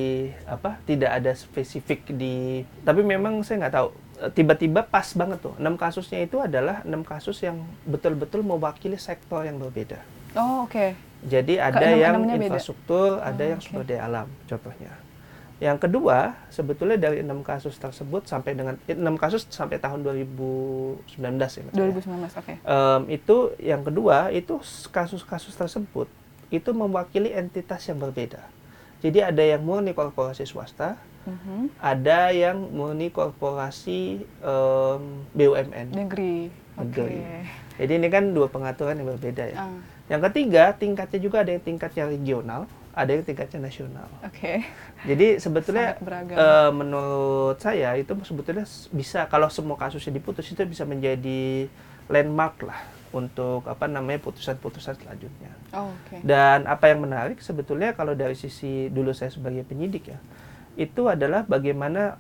apa 0.45 0.81
tidak 0.85 1.11
ada 1.13 1.33
spesifik 1.33 2.09
di 2.09 2.61
tapi 2.83 3.01
memang 3.01 3.41
saya 3.41 3.65
nggak 3.65 3.75
tahu 3.75 3.89
Eh, 3.89 4.08
tiba-tiba 4.29 4.83
pas 4.83 5.07
banget 5.13 5.39
tuh 5.39 5.55
enam 5.57 5.75
kasusnya 5.75 6.19
itu 6.21 6.37
adalah 6.37 6.83
enam 6.83 7.03
kasus 7.03 7.39
yang 7.39 7.57
betul-betul 7.85 8.43
mewakili 8.43 8.97
sektor 8.97 9.43
yang 9.43 9.57
berbeda. 9.57 10.03
Oh 10.35 10.65
oke, 10.65 10.95
Jadi 11.21 11.57
ada 11.57 11.79
Keenam- 11.79 11.99
yang 11.99 12.15
enamnya 12.17 12.35
beda? 12.37 12.47
infrastruktur, 12.49 13.19
ada 13.19 13.39
Oh, 13.39 13.49
yang 13.49 13.59
sumber 13.59 13.83
daya 13.83 14.03
alam 14.05 14.27
contohnya. 14.45 14.93
Yang 15.59 15.79
kedua 15.81 16.19
sebetulnya 16.49 16.95
dari 16.97 17.19
enam 17.19 17.43
kasus 17.43 17.75
tersebut 17.75 18.23
sampai 18.25 18.55
dengan 18.55 18.79
eh, 18.87 18.95
enam 18.95 19.15
kasus 19.15 19.43
sampai 19.45 19.77
tahun 19.77 20.07
2019 20.07 21.19
ya. 21.19 21.63
Mas, 21.65 21.75
ya. 21.75 21.75
2019 21.75 22.39
oke. 22.39 22.55
Em, 22.57 23.03
itu 23.09 23.37
yang 23.59 23.83
kedua 23.83 24.31
itu 24.31 24.55
kasus-kasus 24.87 25.53
tersebut 25.53 26.07
itu 26.49 26.71
mewakili 26.71 27.31
entitas 27.31 27.83
yang 27.85 27.99
berbeda. 27.99 28.41
Jadi 28.99 29.19
ada 29.21 29.43
yang 29.43 29.61
murni 29.61 29.91
korporasi 29.91 30.43
swasta, 30.45 30.95
Mhm. 31.29 31.61
ada 31.77 32.33
yang 32.33 32.57
murni 32.73 33.09
korporasi 33.09 34.25
em, 34.41 35.03
BUMN. 35.31 35.93
Negeri, 35.93 36.49
oke. 36.75 36.83
Negeri. 36.83 37.21
Jadi 37.79 37.93
ini 37.95 38.09
kan 38.09 38.33
dua 38.33 38.49
pengaturan 38.49 38.97
yang 38.97 39.13
berbeda 39.13 39.45
ya. 39.45 39.59
Ah, 39.61 39.79
Yang 40.09 40.33
ketiga 40.33 40.73
tingkatnya 40.73 41.21
juga 41.21 41.45
ada 41.45 41.53
yang 41.53 41.61
tingkatnya 41.61 42.09
regional, 42.09 42.65
ada 42.91 43.13
yang 43.13 43.23
tingkatnya 43.23 43.61
nasional. 43.61 44.09
Oke, 44.25 44.65
Jadi 45.05 45.37
sebetulnya 45.37 45.95
eh, 46.33 46.71
menurut 46.73 47.61
saya 47.61 47.93
itu 47.95 48.17
sebetulnya 48.25 48.65
bisa 48.91 49.29
kalau 49.29 49.53
semua 49.53 49.77
kasusnya 49.77 50.17
diputus 50.17 50.49
itu 50.49 50.65
bisa 50.65 50.83
menjadi 50.83 51.69
landmark 52.09 52.65
lah 52.65 52.81
untuk 53.13 53.65
apa 53.65 53.85
namanya 53.85 54.21
putusan-putusan 54.21 54.97
selanjutnya. 54.97 55.53
oh, 55.73 55.93
oke. 55.93 56.25
Dan 56.25 56.65
apa 56.65 56.89
yang 56.89 57.05
menarik 57.05 57.41
sebetulnya 57.41 57.93
kalau 57.93 58.13
dari 58.13 58.33
sisi 58.35 58.89
dulu 58.89 59.13
saya 59.13 59.29
sebagai 59.29 59.65
penyidik 59.65 60.13
ya, 60.13 60.19
itu 60.79 61.11
adalah 61.11 61.43
bagaimana 61.43 62.15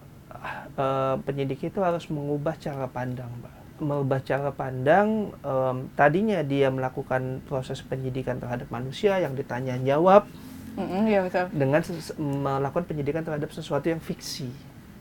eh, 0.77 1.15
penyidik 1.23 1.71
itu 1.71 1.79
harus 1.81 2.11
mengubah 2.11 2.59
cara 2.59 2.87
pandang, 2.91 3.31
Mbak. 3.41 3.55
Mengubah 3.79 4.21
cara 4.27 4.51
pandang 4.51 5.31
em, 5.39 5.77
tadinya 5.95 6.43
dia 6.43 6.67
melakukan 6.67 7.39
proses 7.47 7.79
penyidikan 7.79 8.43
terhadap 8.43 8.67
manusia 8.75 9.23
yang 9.23 9.39
ditanya 9.39 9.79
jawab 9.79 10.27
Mm-mm, 10.75 11.07
Iya 11.07 11.23
betul. 11.23 11.47
dengan 11.55 11.83
melakukan 12.19 12.85
penyidikan 12.91 13.23
terhadap 13.23 13.51
sesuatu 13.55 13.87
yang 13.87 14.03
fiksi. 14.03 14.51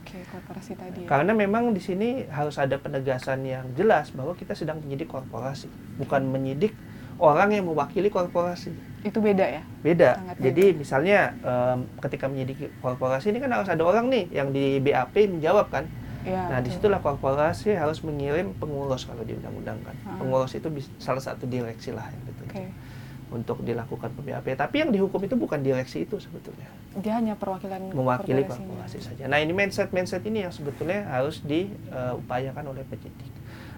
Oke, 0.06 0.22
korporasi 0.30 0.78
tadi 0.78 1.06
ya. 1.06 1.08
Karena 1.10 1.34
memang 1.34 1.74
di 1.74 1.82
sini 1.82 2.30
harus 2.30 2.62
ada 2.62 2.78
penegasan 2.78 3.46
yang 3.46 3.66
jelas 3.74 4.14
bahwa 4.14 4.38
kita 4.38 4.54
sedang 4.54 4.78
menyidik 4.82 5.10
korporasi, 5.10 5.70
bukan 5.98 6.30
menyidik 6.30 6.74
orang 7.18 7.58
yang 7.58 7.66
mewakili 7.66 8.14
korporasi. 8.14 8.74
Itu 9.08 9.20
beda 9.24 9.46
ya? 9.48 9.62
Beda. 9.80 10.10
Sangat 10.20 10.36
Jadi 10.44 10.66
misalnya 10.76 11.20
em, 11.40 11.80
ketika 12.04 12.26
menyidik 12.28 12.60
korporasi 12.84 13.32
ini 13.32 13.40
kan 13.40 13.56
harus 13.56 13.72
ada 13.72 13.84
orang 13.88 14.12
nih 14.12 14.28
yang 14.36 14.52
di 14.52 14.84
BAP 14.84 15.16
menjawab 15.32 15.72
kan. 15.72 15.88
Iya. 16.28 16.44
Nah, 16.52 16.60
betul. 16.60 16.66
di 16.68 16.70
situlah 16.76 17.00
korporasi 17.00 17.72
harus 17.80 18.04
mengirim 18.04 18.52
pengurus 18.60 19.08
kalau 19.08 19.24
di 19.24 19.40
undang-undang 19.40 19.80
kan. 19.88 19.96
Ah. 20.04 20.20
Pengurus 20.20 20.52
itu 20.60 20.68
salah 21.00 21.24
satu 21.24 21.48
direksi 21.48 21.96
lah 21.96 22.04
yang 22.12 22.24
gitu. 22.28 22.44
Oke. 22.52 22.68
Untuk 23.32 23.64
dilakukan 23.64 24.12
BAP. 24.12 24.56
Tapi 24.60 24.76
yang 24.84 24.92
dihukum 24.92 25.24
itu 25.24 25.40
bukan 25.40 25.64
direksi 25.64 26.04
itu 26.04 26.20
sebetulnya. 26.20 26.68
Dia 27.00 27.20
hanya 27.20 27.40
perwakilan 27.40 27.96
mewakili 27.96 28.44
korporasi 28.44 29.00
saja. 29.00 29.24
Nah 29.32 29.40
ini 29.40 29.56
mindset 29.56 29.96
mindset 29.96 30.24
ini 30.28 30.44
yang 30.44 30.52
sebetulnya 30.52 31.08
harus 31.08 31.40
diupayakan 31.48 32.76
oleh 32.76 32.84
penyidik. 32.88 33.37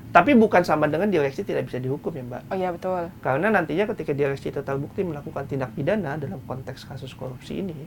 Tapi 0.09 0.33
bukan 0.33 0.65
sama 0.65 0.89
dengan 0.89 1.05
direksi 1.05 1.45
tidak 1.45 1.69
bisa 1.69 1.77
dihukum 1.77 2.09
ya 2.09 2.23
Mbak. 2.25 2.41
Oh 2.49 2.57
iya 2.57 2.69
betul. 2.73 3.13
Karena 3.21 3.53
nantinya 3.53 3.85
ketika 3.93 4.11
direksi 4.17 4.49
itu 4.49 4.65
terbukti 4.65 5.05
melakukan 5.05 5.45
tindak 5.45 5.69
pidana 5.77 6.17
dalam 6.17 6.41
konteks 6.49 6.89
kasus 6.89 7.13
korupsi 7.13 7.61
ini, 7.61 7.77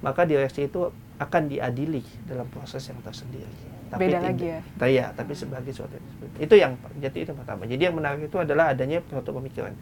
maka 0.00 0.24
direksi 0.24 0.64
itu 0.64 0.88
akan 1.20 1.52
diadili 1.52 2.00
dalam 2.24 2.48
proses 2.48 2.88
yang 2.88 2.96
tersendiri. 3.04 3.52
Beda 3.92 4.20
tidak- 4.20 4.24
lagi 4.24 4.46
ya? 4.48 4.60
Nah, 4.80 4.88
iya, 4.88 5.06
tapi 5.12 5.32
sebagai 5.36 5.72
suatu 5.72 5.96
itu 6.40 6.54
yang 6.56 6.76
jadi 7.00 7.24
itu 7.24 7.28
yang 7.32 7.40
pertama. 7.40 7.62
Jadi 7.68 7.82
yang 7.84 7.96
menarik 7.96 8.28
itu 8.28 8.36
adalah 8.40 8.72
adanya 8.72 9.04
suatu 9.08 9.32
pemikiran. 9.36 9.72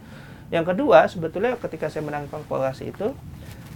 Yang 0.50 0.64
kedua, 0.74 1.06
sebetulnya 1.10 1.58
ketika 1.58 1.90
saya 1.90 2.06
menang 2.06 2.30
korporasi 2.30 2.94
itu, 2.94 3.14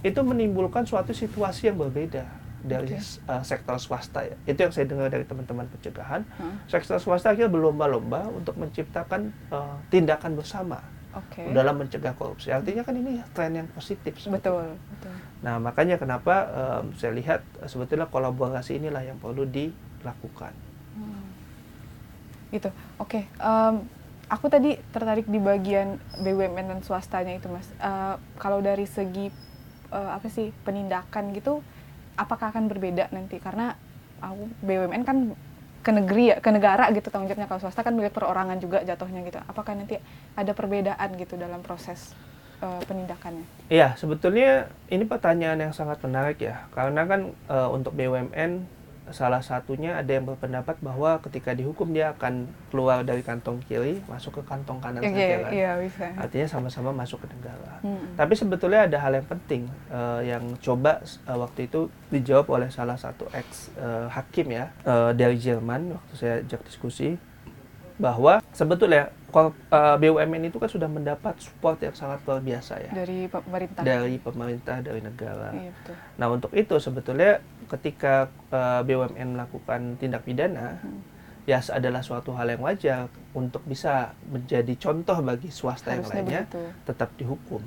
itu 0.01 0.19
menimbulkan 0.23 0.87
suatu 0.87 1.11
situasi 1.11 1.67
yang 1.71 1.77
berbeda 1.79 2.40
dari 2.61 2.95
Oke. 2.95 3.25
uh, 3.27 3.43
sektor 3.43 3.75
swasta 3.81 4.25
ya. 4.25 4.35
Itu 4.45 4.65
yang 4.65 4.73
saya 4.73 4.85
dengar 4.87 5.09
dari 5.09 5.25
teman-teman 5.25 5.65
pencegahan. 5.69 6.21
Hah? 6.37 6.55
Sektor 6.69 6.97
swasta 7.01 7.33
akhirnya 7.33 7.51
berlomba-lomba 7.51 8.29
untuk 8.31 8.57
menciptakan 8.57 9.33
uh, 9.49 9.77
tindakan 9.89 10.37
bersama 10.37 10.79
Oke. 11.17 11.43
dalam 11.51 11.75
mencegah 11.81 12.15
korupsi. 12.15 12.53
Artinya 12.53 12.85
kan 12.85 12.95
ini 12.95 13.19
tren 13.35 13.53
yang 13.57 13.67
positif. 13.73 14.15
sebetulnya. 14.21 14.77
Betul, 14.77 14.77
betul. 14.97 15.15
Nah, 15.41 15.55
makanya 15.57 15.95
kenapa 15.97 16.35
um, 16.53 16.93
saya 16.95 17.11
lihat 17.17 17.41
uh, 17.59 17.67
sebetulnya 17.67 18.07
kolaborasi 18.07 18.77
inilah 18.79 19.03
yang 19.03 19.17
perlu 19.17 19.43
dilakukan. 19.43 20.53
Hmm. 20.95 21.25
Gitu. 22.51 22.69
Oke. 22.99 23.25
em, 23.39 23.75
aku 24.31 24.47
tadi 24.47 24.79
tertarik 24.95 25.27
di 25.27 25.39
bagian 25.39 25.99
BUMN 26.23 26.71
dan 26.71 26.79
swastanya 26.83 27.35
itu, 27.35 27.51
Mas. 27.51 27.67
Eh, 27.75 28.15
kalau 28.39 28.63
dari 28.63 28.87
segi 28.87 29.27
eh, 29.91 30.09
apa 30.15 30.31
sih 30.31 30.55
penindakan 30.63 31.35
gitu, 31.35 31.59
apakah 32.15 32.51
akan 32.55 32.67
berbeda 32.71 33.11
nanti? 33.11 33.37
Karena 33.37 33.75
aku 34.21 34.49
BUMN 34.63 35.03
kan 35.03 35.17
ke 35.81 35.91
negeri 35.91 36.23
ya, 36.31 36.37
ke 36.37 36.49
negara 36.53 36.87
gitu 36.93 37.09
tanggung 37.09 37.29
jawabnya. 37.29 37.49
Kalau 37.49 37.61
swasta 37.61 37.81
kan 37.81 37.93
milik 37.97 38.13
perorangan 38.13 38.57
juga 38.61 38.85
jatuhnya 38.85 39.25
gitu. 39.25 39.41
Apakah 39.45 39.73
nanti 39.73 39.97
ada 40.37 40.51
perbedaan 40.53 41.09
gitu 41.17 41.35
dalam 41.37 41.65
proses 41.65 42.13
eh, 42.61 42.81
penindakannya? 42.85 43.45
Iya, 43.71 43.97
sebetulnya 43.97 44.69
ini 44.93 45.03
pertanyaan 45.09 45.57
yang 45.69 45.73
sangat 45.73 45.99
menarik 46.05 46.37
ya. 46.37 46.67
Karena 46.75 47.01
kan 47.09 47.33
uh, 47.49 47.69
untuk 47.73 47.97
BUMN 47.97 48.80
salah 49.11 49.39
satunya 49.39 49.95
ada 49.95 50.11
yang 50.11 50.25
berpendapat 50.25 50.79
bahwa 50.79 51.19
ketika 51.23 51.51
dihukum 51.51 51.91
dia 51.91 52.11
akan 52.11 52.47
keluar 52.71 53.03
dari 53.03 53.21
kantong 53.21 53.61
kiri 53.63 54.01
masuk 54.07 54.39
ke 54.39 54.43
kantong 54.43 54.79
kanan 54.79 54.99
Iya, 54.99 55.11
saja 55.11 55.35
kan. 55.43 55.51
iya 55.53 55.71
bisa. 55.79 56.05
Artinya 56.17 56.47
sama-sama 56.47 56.89
masuk 56.91 57.23
ke 57.23 57.27
negara. 57.31 57.79
Hmm. 57.83 58.15
Tapi 58.15 58.33
sebetulnya 58.35 58.87
ada 58.89 58.97
hal 58.99 59.13
yang 59.15 59.27
penting 59.27 59.69
eh, 59.87 60.21
yang 60.27 60.43
coba 60.57 60.99
eh, 61.03 61.37
waktu 61.37 61.67
itu 61.69 61.87
dijawab 62.09 62.47
oleh 62.51 62.69
salah 62.71 62.95
satu 62.95 63.27
ex 63.31 63.71
eh, 63.75 64.07
hakim 64.09 64.51
ya 64.51 64.71
eh, 64.83 65.11
dari 65.13 65.37
Jerman 65.37 65.95
waktu 65.95 66.13
saya 66.15 66.33
ajak 66.41 66.63
diskusi 66.65 67.15
bahwa 67.95 68.39
sebetulnya 68.51 69.09
eh, 69.31 69.95
BUMN 69.97 70.43
itu 70.45 70.57
kan 70.57 70.67
sudah 70.67 70.85
mendapat 70.85 71.35
support 71.37 71.79
yang 71.79 71.91
sangat 71.91 72.19
luar 72.23 72.39
biasa 72.39 72.79
ya 72.79 72.91
Dari 72.93 73.25
pemerintah. 73.25 73.81
dari 73.81 74.15
pemerintah 74.17 74.77
dari 74.79 74.99
negara. 74.99 75.49
Iya 75.51 75.71
betul. 75.73 75.95
Nah 76.15 76.27
untuk 76.27 76.51
itu 76.51 76.75
sebetulnya 76.77 77.39
ketika 77.67 78.13
eh, 78.47 78.81
BUMN 78.83 79.27
melakukan 79.33 79.95
tindak 79.95 80.21
pidana 80.21 80.79
Hmm. 80.79 81.01
ya 81.43 81.57
adalah 81.67 81.99
suatu 81.99 82.31
hal 82.31 82.45
yang 82.47 82.61
wajar 82.61 83.09
untuk 83.33 83.65
bisa 83.65 84.13
menjadi 84.25 84.77
contoh 84.77 85.17
bagi 85.19 85.49
swasta 85.49 85.89
yang 85.89 86.05
Harusnya 86.05 86.15
lainnya 86.15 86.41
begitu. 86.45 86.61
tetap 86.85 87.09
dihukum. 87.15 87.61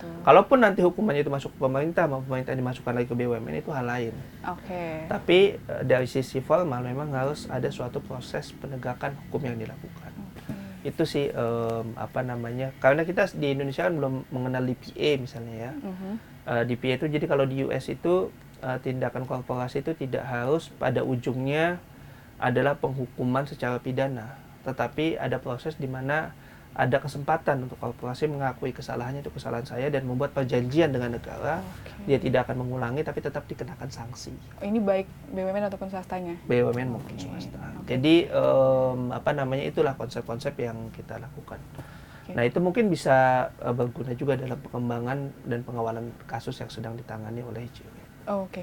Betul. 0.00 0.24
Kalaupun 0.24 0.58
nanti 0.64 0.80
hukumannya 0.80 1.20
itu 1.20 1.28
masuk 1.28 1.52
ke 1.52 1.58
pemerintah, 1.60 2.08
mau 2.08 2.24
pemerintah 2.24 2.56
dimasukkan 2.56 2.92
lagi 2.96 3.06
ke 3.12 3.14
BUMN 3.16 3.60
itu 3.60 3.70
hal 3.70 3.84
lain. 3.84 4.14
Oke. 4.48 5.04
Tapi 5.04 5.60
eh, 5.60 5.82
dari 5.84 6.08
sisi 6.08 6.40
formal 6.40 6.80
memang 6.80 7.12
harus 7.12 7.44
ada 7.52 7.68
suatu 7.68 8.00
proses 8.00 8.56
penegakan 8.56 9.12
hukum 9.28 9.44
yang 9.44 9.60
dilakukan. 9.60 10.12
Itu 10.80 11.04
sih 11.04 11.28
em, 11.28 11.86
apa 12.00 12.24
namanya? 12.24 12.72
Karena 12.80 13.04
kita 13.04 13.28
di 13.36 13.52
Indonesia 13.52 13.84
kan 13.84 14.00
belum 14.00 14.24
mengenal 14.32 14.64
DPA 14.64 15.20
misalnya 15.20 15.54
ya. 15.68 15.72
Mhm. 15.76 16.12
Eh, 16.48 16.62
DPA 16.64 16.96
itu 16.96 17.06
jadi 17.12 17.26
kalau 17.28 17.44
di 17.44 17.68
US 17.68 17.92
itu 17.92 18.32
eh, 18.64 18.78
tindakan 18.80 19.28
korporasi 19.28 19.84
itu 19.84 19.92
tidak 19.92 20.24
harus 20.24 20.72
pada 20.80 21.04
ujungnya 21.04 21.76
adalah 22.40 22.80
penghukuman 22.80 23.44
secara 23.44 23.76
pidana, 23.84 24.40
tetapi 24.64 25.20
ada 25.20 25.36
proses 25.36 25.76
di 25.76 25.84
mana 25.84 26.32
ada 26.70 27.02
kesempatan 27.02 27.66
untuk 27.66 27.76
korporasi 27.82 28.30
mengakui 28.30 28.70
kesalahannya 28.70 29.26
itu 29.26 29.32
kesalahan 29.34 29.66
saya 29.66 29.90
dan 29.90 30.06
membuat 30.06 30.30
perjanjian 30.30 30.94
dengan 30.94 31.18
negara 31.18 31.58
Oke. 31.82 32.06
dia 32.06 32.18
tidak 32.22 32.46
akan 32.46 32.62
mengulangi 32.62 33.02
tapi 33.02 33.18
tetap 33.18 33.42
dikenakan 33.50 33.90
sanksi 33.90 34.30
Ini 34.62 34.78
baik 34.78 35.06
BUMN 35.34 35.66
ataupun 35.66 35.90
swastanya. 35.90 36.38
BUMN 36.46 36.88
maupun 36.94 37.14
swasta. 37.18 37.58
oke. 37.58 37.90
Jadi 37.90 38.30
em, 38.30 39.00
apa 39.10 39.30
namanya 39.34 39.66
itulah 39.66 39.98
konsep-konsep 39.98 40.54
yang 40.62 40.94
kita 40.94 41.18
lakukan. 41.18 41.58
Oke. 41.58 42.38
Nah 42.38 42.46
itu 42.46 42.62
mungkin 42.62 42.86
bisa 42.86 43.50
eh, 43.58 43.74
berguna 43.74 44.14
juga 44.14 44.38
dalam 44.38 44.58
pengembangan 44.62 45.18
dan 45.50 45.60
pengawalan 45.66 46.06
kasus 46.30 46.54
yang 46.62 46.70
sedang 46.70 46.94
ditangani 46.94 47.42
oleh 47.42 47.66
ICW. 47.66 47.94
Oh, 48.30 48.46
Oke, 48.46 48.62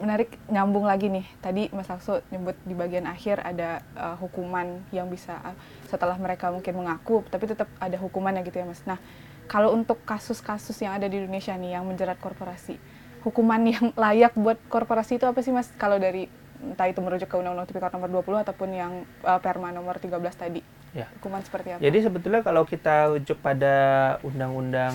menarik 0.00 0.40
nyambung 0.48 0.88
lagi 0.88 1.12
nih. 1.12 1.26
Tadi 1.44 1.68
Mas 1.76 1.90
Akso 1.92 2.24
nyebut 2.32 2.56
di 2.64 2.72
bagian 2.72 3.04
akhir 3.04 3.44
ada 3.44 3.84
uh, 3.92 4.16
hukuman 4.16 4.80
yang 4.88 5.12
bisa 5.12 5.36
uh, 5.44 5.56
setelah 5.92 6.16
mereka 6.16 6.48
mungkin 6.48 6.72
mengaku, 6.72 7.20
tapi 7.28 7.44
tetap 7.44 7.68
ada 7.76 8.00
hukumannya 8.00 8.40
gitu 8.48 8.56
ya 8.56 8.64
Mas. 8.64 8.80
Nah, 8.88 8.96
kalau 9.44 9.76
untuk 9.76 10.00
kasus-kasus 10.08 10.80
yang 10.80 10.96
ada 10.96 11.04
di 11.04 11.20
Indonesia 11.20 11.52
nih 11.52 11.76
yang 11.76 11.84
menjerat 11.84 12.16
korporasi, 12.16 12.80
hukuman 13.20 13.60
yang 13.76 13.92
layak 13.92 14.32
buat 14.32 14.56
korporasi 14.72 15.20
itu 15.20 15.28
apa 15.28 15.44
sih 15.44 15.52
Mas? 15.52 15.68
Kalau 15.76 16.00
dari 16.00 16.32
entah 16.64 16.88
itu 16.88 17.04
merujuk 17.04 17.28
ke 17.28 17.36
Undang-Undang 17.36 17.68
Tipikor 17.68 17.92
nomor 17.92 18.08
20 18.24 18.44
ataupun 18.48 18.68
yang 18.72 18.92
uh, 19.26 19.36
Perma 19.42 19.68
nomor 19.68 20.00
13 20.00 20.16
tadi. 20.32 20.64
Ya. 20.96 21.08
Hukuman 21.20 21.44
seperti 21.44 21.76
apa? 21.76 21.80
Jadi 21.80 21.98
sebetulnya 22.04 22.40
kalau 22.44 22.62
kita 22.68 23.12
rujuk 23.12 23.40
pada 23.40 23.74
undang-undang 24.20 24.92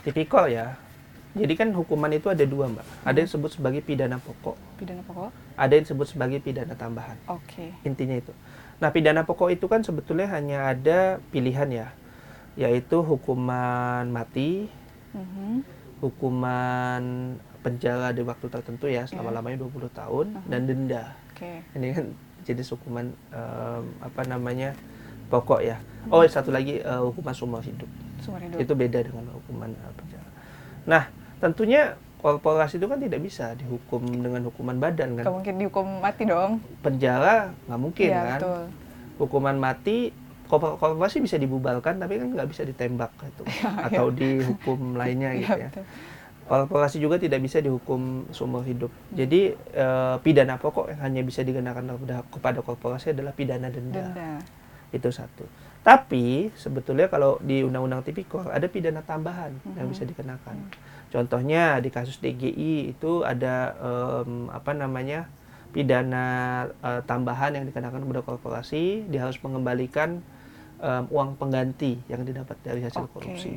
tipikor 0.00 0.48
ya, 0.48 0.80
jadi 1.32 1.52
kan 1.56 1.68
hukuman 1.72 2.12
itu 2.12 2.28
ada 2.28 2.44
dua 2.44 2.68
mbak. 2.68 2.84
Ada 3.04 3.16
yang 3.20 3.28
disebut 3.28 3.50
sebagai 3.56 3.80
pidana 3.84 4.16
pokok, 4.20 4.56
pidana 4.76 5.00
pokok. 5.04 5.28
ada 5.56 5.72
yang 5.72 5.84
disebut 5.84 6.06
sebagai 6.08 6.38
pidana 6.40 6.72
tambahan. 6.76 7.16
Oke. 7.28 7.72
Intinya 7.84 8.16
itu. 8.16 8.32
Nah 8.82 8.90
pidana 8.90 9.22
pokok 9.22 9.54
itu 9.54 9.70
kan 9.70 9.86
sebetulnya 9.86 10.26
hanya 10.26 10.74
ada 10.74 11.22
pilihan 11.30 11.70
ya, 11.70 11.88
yaitu 12.58 12.98
hukuman 12.98 14.10
mati, 14.10 14.66
Mhm. 15.14 15.62
hukuman 16.02 17.02
penjara 17.62 18.10
di 18.10 18.26
waktu 18.26 18.50
tertentu 18.50 18.90
ya 18.90 19.06
selama-lamanya 19.06 19.62
20 19.62 19.86
tahun 19.94 20.34
dan 20.50 20.66
denda. 20.66 21.14
Oke. 21.30 21.62
Ini 21.78 21.86
kan 21.94 22.06
jenis 22.42 22.74
hukuman 22.74 23.14
em, 23.30 23.84
apa 24.02 24.26
namanya 24.26 24.74
pokok 25.30 25.62
ya. 25.62 25.78
Oh 26.10 26.26
satu 26.26 26.50
lagi 26.50 26.82
eh, 26.82 27.00
hukuman 27.00 27.30
seumur 27.30 27.62
hidup. 27.62 27.86
Hidup. 28.18 28.58
Itu 28.58 28.74
beda 28.74 28.98
dengan 28.98 29.30
hukuman 29.30 29.70
eh, 29.70 29.92
penjara. 29.94 30.30
Nah 30.90 31.02
tentunya 31.38 31.94
korporasi 32.22 32.78
itu 32.78 32.86
kan 32.86 32.96
tidak 32.96 33.20
bisa 33.20 33.52
dihukum 33.52 33.98
dengan 34.06 34.46
hukuman 34.46 34.78
badan 34.78 35.18
kan. 35.18 35.26
mungkin 35.28 35.58
dihukum 35.58 35.86
mati 35.98 36.22
dong. 36.22 36.62
Penjara 36.78 37.50
nggak 37.66 37.80
mungkin 37.80 38.08
Iya, 38.08 38.22
kan. 38.22 38.38
betul. 38.38 38.62
Hukuman 39.18 39.56
mati 39.58 40.14
korpor- 40.46 40.78
korporasi 40.78 41.18
bisa 41.18 41.34
dibubarkan 41.34 41.98
tapi 41.98 42.16
kan 42.16 42.30
nggak 42.30 42.46
bisa 42.46 42.62
ditembak 42.62 43.10
gitu 43.18 43.42
atau 43.86 44.08
dihukum 44.08 44.94
lainnya 44.94 45.34
Iya, 45.34 45.40
gitu 45.42 45.58
ya. 45.58 45.68
betul. 45.68 45.84
Korporasi 46.42 46.96
juga 46.98 47.16
tidak 47.16 47.38
bisa 47.40 47.58
dihukum 47.58 48.30
seumur 48.30 48.62
hidup. 48.62 48.90
Jadi 49.10 49.50
eh, 49.54 50.16
pidana 50.20 50.56
pokok 50.56 50.90
yang 50.90 51.00
hanya 51.02 51.22
bisa 51.22 51.40
dikenakan 51.40 51.90
kepada, 51.96 52.16
kepada 52.28 52.58
korporasi 52.60 53.10
adalah 53.10 53.30
pidana 53.30 53.66
denda. 53.66 53.98
Denda. 54.10 54.30
Itu 54.90 55.08
satu. 55.08 55.42
Tapi 55.82 56.54
sebetulnya 56.54 57.08
kalau 57.08 57.40
di 57.40 57.62
Undang-Undang 57.62 58.06
Tipikor 58.06 58.46
ada 58.46 58.62
pidana 58.64 59.02
tambahan 59.02 59.50
yang 59.74 59.90
bisa 59.90 60.04
dikenakan. 60.04 60.54
Contohnya 61.12 61.76
di 61.84 61.92
kasus 61.92 62.16
DGI 62.16 62.96
itu 62.96 63.20
ada 63.20 63.76
em, 63.76 64.48
apa 64.48 64.72
namanya 64.72 65.28
pidana 65.76 66.26
eh, 66.80 67.00
tambahan 67.04 67.52
yang 67.52 67.64
dikenakan 67.68 68.00
kepada 68.00 68.22
korporasi, 68.24 69.04
dia 69.12 69.28
harus 69.28 69.36
mengembalikan 69.44 70.24
em, 70.80 71.04
uang 71.12 71.36
pengganti 71.36 72.00
yang 72.08 72.24
didapat 72.24 72.56
dari 72.64 72.80
hasil 72.80 73.04
Oke. 73.04 73.12
korupsi. 73.20 73.52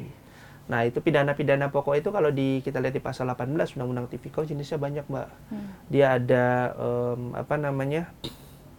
Nah, 0.66 0.82
itu 0.82 0.98
pidana-pidana 0.98 1.70
pokok 1.70 1.96
itu 1.96 2.10
kalau 2.10 2.34
di 2.34 2.60
kita 2.60 2.82
lihat 2.82 2.98
di 2.98 3.00
pasal 3.00 3.30
18 3.30 3.78
Undang-Undang 3.78 4.10
Tipikor 4.10 4.50
jenisnya 4.50 4.82
banyak, 4.82 5.06
Mbak. 5.08 5.30
Hmm. 5.54 5.68
Dia 5.88 6.20
ada 6.20 6.46
em, 6.76 7.22
apa 7.40 7.56
namanya? 7.56 8.10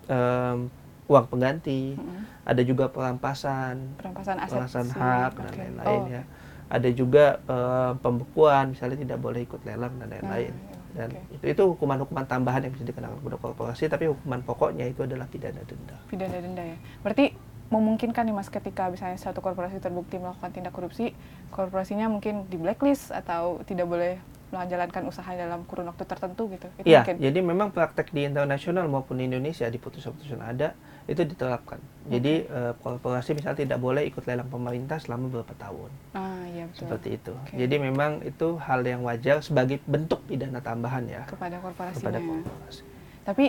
em, 0.07 0.69
uang 1.07 1.27
pengganti, 1.31 1.95
Mm-mm. 1.95 2.27
ada 2.43 2.63
juga 2.67 2.91
perampasan, 2.91 3.95
Perampasan 3.95 4.37
aset. 4.43 4.51
perampasan 4.51 4.87
hak 4.91 5.31
dan 5.39 5.53
lain-lain 5.55 6.03
Oh, 6.03 6.11
ya. 6.11 6.23
Ada 6.67 6.89
juga 6.91 7.39
em, 7.47 7.93
pembekuan, 8.03 8.75
misalnya 8.75 8.99
tidak 8.99 9.19
boleh 9.23 9.47
ikut 9.47 9.63
lelang 9.63 9.95
dan 10.03 10.09
lain-lain. 10.11 10.55
Iya, 10.55 10.75
Dan 10.97 11.09
oke. 11.13 11.35
itu 11.37 11.45
itu 11.53 11.63
hukuman-hukuman 11.77 12.25
tambahan 12.25 12.65
yang 12.67 12.73
bisa 12.75 12.85
dikenakan 12.89 13.21
kepada 13.21 13.39
korporasi, 13.39 13.85
tapi 13.87 14.09
hukuman 14.11 14.41
pokoknya 14.43 14.89
itu 14.89 15.05
adalah 15.05 15.29
pidana 15.29 15.61
denda. 15.63 15.97
Pidana 16.09 16.37
denda 16.41 16.65
ya. 16.65 16.77
Berarti 17.05 17.37
memungkinkan 17.67 18.23
nih 18.27 18.35
Mas 18.35 18.47
ketika 18.47 18.87
misalnya 18.87 19.19
satu 19.19 19.43
korporasi 19.43 19.83
terbukti 19.83 20.19
melakukan 20.23 20.55
tindak 20.55 20.71
korupsi, 20.71 21.13
korporasinya 21.51 22.07
mungkin 22.07 22.47
di 22.47 22.57
blacklist 22.59 23.11
atau 23.11 23.59
tidak 23.67 23.91
boleh 23.91 24.23
menjalankan 24.57 25.03
usaha 25.05 25.29
dalam 25.29 25.63
kurun 25.69 25.87
waktu 25.87 26.05
tertentu 26.05 26.49
gitu. 26.49 26.67
Itu 26.81 26.87
Iya, 26.89 27.05
mungkin. 27.05 27.17
jadi 27.21 27.39
memang 27.41 27.69
praktek 27.71 28.11
di 28.11 28.25
internasional 28.25 28.89
maupun 28.89 29.21
di 29.21 29.29
Indonesia 29.29 29.69
di 29.69 29.77
putusan-putusan 29.77 30.41
ada 30.41 30.73
itu 31.07 31.23
diterapkan. 31.23 31.79
Jadi 32.09 32.45
eh, 32.45 32.73
korporasi 32.83 33.37
misalnya 33.37 33.59
tidak 33.63 33.79
boleh 33.79 34.03
ikut 34.07 34.27
lelang 34.27 34.51
pemerintah 34.51 34.99
selama 34.99 35.31
beberapa 35.31 35.55
tahun. 35.55 35.91
Ah, 36.13 36.43
iya 36.51 36.65
betul. 36.67 36.81
Seperti 36.83 37.09
itu. 37.15 37.33
Oke. 37.37 37.55
Jadi 37.55 37.75
memang 37.79 38.25
itu 38.25 38.49
hal 38.59 38.81
yang 38.83 39.07
wajar 39.07 39.39
sebagai 39.39 39.79
bentuk 39.87 40.25
pidana 40.27 40.59
tambahan 40.59 41.07
ya 41.07 41.23
kepada 41.29 41.63
korporasinya. 41.63 42.01
kepada 42.03 42.19
korporasi. 42.19 42.83
Tapi 43.23 43.47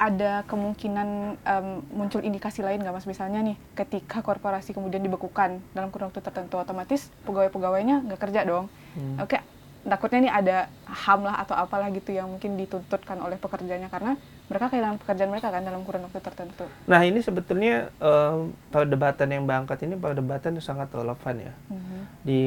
ada 0.00 0.40
kemungkinan 0.48 1.08
em, 1.44 1.66
muncul 1.92 2.24
indikasi 2.24 2.64
lain 2.64 2.80
nggak 2.80 2.96
mas 2.96 3.04
misalnya 3.04 3.44
nih 3.44 3.56
ketika 3.76 4.24
korporasi 4.24 4.72
kemudian 4.72 5.04
dibekukan 5.04 5.60
dalam 5.76 5.92
kurun 5.92 6.08
waktu 6.08 6.24
tertentu 6.24 6.56
otomatis 6.56 7.12
pegawai-pegawainya 7.28 8.08
nggak 8.08 8.16
kerja 8.16 8.48
dong. 8.48 8.72
Hmm. 8.96 9.20
Oke, 9.20 9.44
takutnya 9.80 10.20
nih 10.20 10.32
ada 10.34 10.56
ham 10.84 11.24
lah 11.24 11.40
atau 11.40 11.56
apalah 11.56 11.88
gitu 11.88 12.12
yang 12.12 12.28
mungkin 12.28 12.54
dituntutkan 12.54 13.16
oleh 13.16 13.34
pekerjanya 13.34 13.88
karena 13.88 14.12
mereka 14.46 14.66
kehilangan 14.68 14.98
pekerjaan 14.98 15.30
mereka 15.30 15.48
kan 15.48 15.62
dalam 15.62 15.80
kurun 15.82 16.04
waktu 16.04 16.20
tertentu. 16.20 16.66
Nah 16.84 17.00
ini 17.00 17.22
sebetulnya 17.22 17.88
em, 17.96 18.50
perdebatan 18.68 19.30
yang 19.30 19.44
bangkat 19.44 19.86
ini 19.86 19.94
perdebatan 19.94 20.58
yang 20.58 20.66
sangat 20.66 20.90
relevan 20.90 21.34
ya. 21.40 21.52
Mhm. 21.70 21.98
Di, 22.20 22.42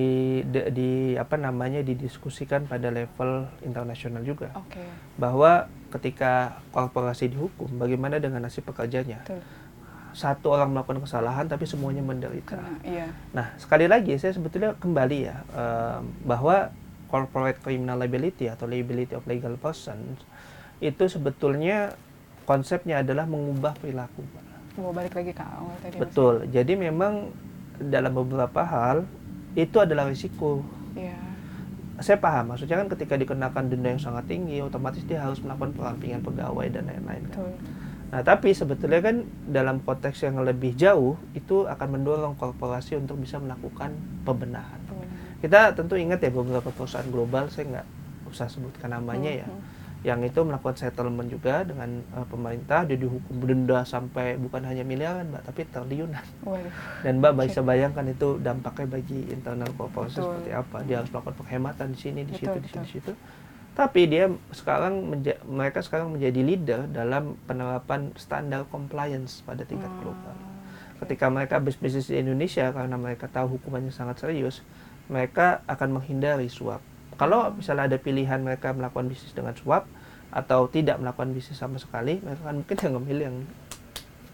di, 0.46 0.60
di- 0.70 1.16
apa 1.16 1.34
namanya 1.34 1.82
didiskusikan 1.82 2.68
pada 2.68 2.92
level 2.92 3.50
internasional 3.62 4.22
juga 4.22 4.54
Oke, 4.54 4.84
bahwa 5.16 5.66
ketika 5.90 6.62
korporasi 6.70 7.30
dihukum 7.30 7.72
bagaimana 7.74 8.20
dengan 8.20 8.44
nasib 8.44 8.62
pekerjanya. 8.64 9.24
betul. 9.26 9.42
Satu 10.14 10.54
orang 10.54 10.70
melakukan 10.70 11.02
kesalahan 11.02 11.50
tapi 11.50 11.66
semuanya 11.66 12.06
menderita. 12.06 12.54
Karena 12.54 12.78
iya, 12.86 13.10
Nah, 13.34 13.50
sekali 13.58 13.90
lagi 13.90 14.14
saya 14.14 14.30
sebetulnya 14.30 14.78
kembali 14.78 15.18
ya 15.24 15.42
em, 15.50 16.06
bahwa 16.22 16.70
corporate 17.14 17.62
criminal 17.62 18.02
liability 18.02 18.50
atau 18.50 18.66
liability 18.66 19.14
of 19.14 19.22
legal 19.30 19.54
persons 19.62 20.18
itu 20.82 21.06
sebetulnya 21.06 21.94
konsepnya 22.50 23.06
adalah 23.06 23.30
mengubah 23.30 23.78
perilaku. 23.78 24.26
Mau 24.82 24.90
balik 24.90 25.14
lagi 25.14 25.32
ke 25.38 25.46
awal 25.46 25.78
tadi. 25.86 26.02
Mas. 26.02 26.10
Betul. 26.10 26.50
Jadi 26.50 26.74
memang 26.74 27.30
dalam 27.78 28.18
beberapa 28.18 28.66
hal 28.66 29.06
itu 29.54 29.78
adalah 29.78 30.10
risiko. 30.10 30.66
Iya, 30.98 31.14
Saya 32.02 32.18
paham, 32.18 32.52
maksudnya 32.52 32.82
kan 32.82 32.90
ketika 32.90 33.14
dikenakan 33.14 33.70
denda 33.70 33.94
yang 33.94 34.02
sangat 34.02 34.26
tinggi, 34.26 34.66
otomatis 34.66 35.06
dia 35.06 35.22
harus 35.22 35.38
melakukan 35.46 35.78
perampingan 35.78 36.26
pegawai 36.26 36.66
dan 36.74 36.90
lain-lain. 36.90 37.22
kan. 37.30 37.38
betul. 37.38 37.54
Nah, 38.14 38.22
tapi 38.22 38.54
sebetulnya 38.54 39.02
kan 39.02 39.26
dalam 39.50 39.82
konteks 39.82 40.22
yang 40.22 40.38
lebih 40.46 40.78
jauh 40.78 41.18
itu 41.34 41.66
akan 41.66 41.98
mendorong 41.98 42.38
korporasi 42.38 42.98
untuk 42.98 43.18
bisa 43.18 43.42
melakukan 43.42 43.94
pembenahan. 44.22 44.83
Kita 45.44 45.76
tentu 45.76 46.00
ingat 46.00 46.24
ya 46.24 46.32
beberapa 46.32 46.72
perusahaan 46.72 47.04
global, 47.12 47.52
saya 47.52 47.68
nggak 47.68 47.88
usah 48.32 48.48
sebutkan 48.48 48.96
namanya 48.96 49.44
ya, 49.44 49.48
Mhm. 49.52 49.62
yang 50.08 50.20
itu 50.24 50.40
melakukan 50.40 50.80
settlement 50.80 51.28
juga 51.28 51.68
dengan 51.68 52.00
eh, 52.00 52.28
pemerintah, 52.32 52.88
dia 52.88 52.96
dihukum 52.96 53.44
denda 53.44 53.84
sampai 53.84 54.40
bukan 54.40 54.64
hanya 54.64 54.88
miliaran, 54.88 55.28
mbak, 55.28 55.44
tapi 55.44 55.68
triliunan. 55.68 56.24
Waduh, 56.48 56.72
Dan 57.04 57.20
mbak 57.20 57.44
bisa 57.44 57.60
bayangkan 57.60 58.08
itu 58.08 58.40
dampaknya 58.40 58.88
bagi 58.88 59.20
internal 59.36 59.68
korporasi 59.76 60.24
Betul. 60.24 60.24
seperti 60.32 60.52
apa. 60.56 60.78
Dia 60.88 60.96
harus 61.04 61.12
melakukan 61.12 61.36
penghematan 61.44 61.88
di 61.92 62.00
sini, 62.00 62.20
di 62.24 62.34
situ, 62.40 62.48
Betul, 62.48 62.64
di 62.64 62.70
sini, 62.72 62.86
di 62.88 62.92
situ. 62.96 63.12
Tapi 63.74 64.02
dia 64.06 64.26
sekarang 64.54 64.94
mereka 65.50 65.84
sekarang 65.84 66.14
menjadi 66.16 66.40
leader 66.40 66.80
dalam 66.88 67.36
penerapan 67.44 68.14
standar 68.16 68.64
compliance 68.72 69.44
pada 69.44 69.68
tingkat 69.68 69.92
Hmm, 69.92 70.08
global. 70.08 70.36
Ketika 71.04 71.28
mereka 71.28 71.60
bisnis 71.60 72.00
di 72.08 72.16
Indonesia 72.16 72.72
karena 72.72 72.96
mereka 72.96 73.28
tahu 73.28 73.58
hukumannya 73.60 73.92
sangat 73.92 74.24
serius, 74.24 74.64
mereka 75.12 75.62
akan 75.68 76.00
menghindari 76.00 76.48
suap. 76.48 76.80
Kalau 77.14 77.54
misalnya 77.54 77.92
ada 77.94 77.98
pilihan 78.02 78.42
mereka 78.42 78.74
melakukan 78.74 79.06
bisnis 79.08 79.32
dengan 79.32 79.54
suap 79.54 79.86
atau 80.34 80.66
tidak 80.66 80.98
melakukan 80.98 81.30
bisnis 81.32 81.60
sama 81.60 81.78
sekali, 81.78 82.18
mereka 82.26 82.50
akan 82.50 82.66
mungkin 82.66 82.78
yang 82.82 82.94
memilih 82.98 83.26
yang 83.30 83.38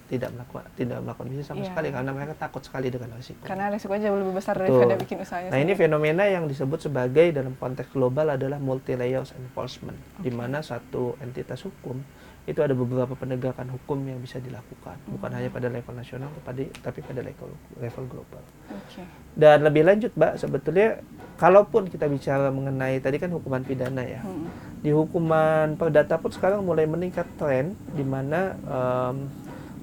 tidak 0.09 0.33
melakukan 0.33 0.65
tidak 0.73 0.97
melakukan 1.05 1.27
bisnis 1.29 1.45
sama 1.45 1.61
Iya. 1.61 1.69
sekali 1.69 1.87
karena 1.93 2.11
mereka 2.17 2.33
takut 2.33 2.61
sekali 2.65 2.89
dengan 2.89 3.13
risiko. 3.13 3.45
Karena 3.45 3.69
resikonya 3.69 4.09
jauh 4.09 4.17
lebih 4.17 4.33
besar 4.41 4.57
Betul. 4.57 4.81
daripada 4.81 4.95
bikin 4.97 5.17
usahanya. 5.21 5.49
Nah 5.53 5.59
ini 5.61 5.69
sendiri. 5.69 5.81
fenomena 5.85 6.23
yang 6.25 6.49
disebut 6.49 6.79
sebagai 6.81 7.29
dalam 7.29 7.53
konteks 7.53 7.93
global 7.93 8.33
adalah 8.33 8.57
multi 8.57 8.97
layers 8.97 9.37
enforcement, 9.37 9.99
di 10.17 10.33
mana 10.33 10.65
satu 10.65 11.13
entitas 11.21 11.61
hukum 11.61 12.01
itu 12.49 12.59
ada 12.59 12.73
beberapa 12.73 13.13
penegakan 13.13 13.69
hukum 13.69 14.01
yang 14.01 14.17
bisa 14.17 14.37
dilakukan, 14.37 14.97
bukan 15.07 15.29
hanya 15.29 15.47
pada 15.47 15.69
level 15.69 15.93
nasional, 15.93 16.33
tapi 16.41 16.73
tapi 16.81 16.99
pada 16.99 17.21
level 17.21 17.49
level 17.77 18.03
global. 18.09 18.41
Oke. 18.67 19.05
Dan 19.37 19.61
lebih 19.61 19.85
lanjut, 19.85 20.09
Mbak, 20.11 20.33
sebetulnya 20.35 20.97
kalaupun 21.37 21.85
kita 21.85 22.05
bicara 22.05 22.49
mengenai 22.49 22.97
tadi 22.97 23.15
kan 23.15 23.29
hukuman 23.29 23.61
pidana 23.61 24.01
ya, 24.01 24.19
Hmm. 24.19 24.49
di 24.77 24.89
hukuman 24.89 25.77
perdata 25.77 26.17
pun 26.17 26.33
sekarang 26.33 26.65
mulai 26.65 26.83
meningkat 26.83 27.29
tren 27.37 27.77
di 27.93 28.01
mana 28.01 28.57
em, 28.59 29.29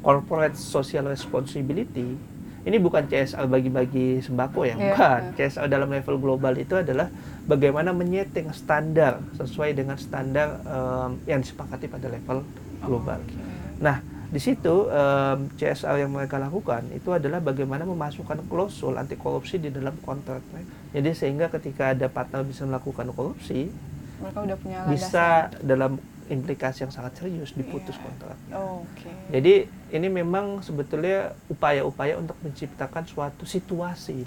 corporate 0.02 0.54
social 0.54 1.06
responsibility 1.06 2.18
ini 2.62 2.76
bukan 2.76 3.06
CSR 3.06 3.46
bagi-bagi 3.46 4.18
sembako 4.20 4.66
ya, 4.66 4.74
Iya, 4.74 4.90
bukan. 4.90 5.20
iya. 5.22 5.34
CSR 5.38 5.70
dalam 5.70 5.86
level 5.86 6.18
global 6.18 6.50
itu 6.56 6.74
adalah 6.74 7.06
bagaimana 7.46 7.94
menyeting 7.94 8.50
standar 8.50 9.22
sesuai 9.38 9.72
dengan 9.72 9.96
standar 9.96 10.58
em, 10.62 11.10
yang 11.24 11.40
disepakati 11.40 11.86
pada 11.86 12.10
level 12.10 12.42
global. 12.82 13.22
Oke. 13.22 13.34
Nah, 13.78 14.02
di 14.26 14.40
situ 14.42 14.90
em, 14.90 15.46
CSR 15.54 16.02
yang 16.02 16.10
mereka 16.10 16.36
lakukan 16.36 16.82
itu 16.90 17.14
adalah 17.14 17.38
bagaimana 17.38 17.86
memasukkan 17.86 18.44
klausul 18.50 18.98
anti 18.98 19.14
korupsi 19.14 19.56
di 19.56 19.70
dalam 19.70 19.94
kontrak. 20.02 20.42
Jadi 20.90 21.10
sehingga 21.14 21.46
ketika 21.48 21.94
ada 21.94 22.10
partner 22.10 22.42
bisa 22.42 22.66
melakukan 22.66 23.14
korupsi, 23.14 23.70
Mereka 24.16 24.38
udah 24.48 24.56
punya 24.56 24.78
bisa 24.88 25.52
dalam 25.60 26.00
implikasi 26.26 26.82
yang 26.82 26.90
sangat 26.90 27.20
serius 27.20 27.54
diputus 27.54 27.94
Iya. 27.94 28.02
kontrak. 28.02 28.36
Oke. 28.50 29.10
Jadi 29.30 29.54
ini 29.94 30.08
memang 30.10 30.58
sebetulnya 30.58 31.36
upaya-upaya 31.46 32.18
untuk 32.18 32.34
menciptakan 32.42 33.06
suatu 33.06 33.46
situasi. 33.46 34.26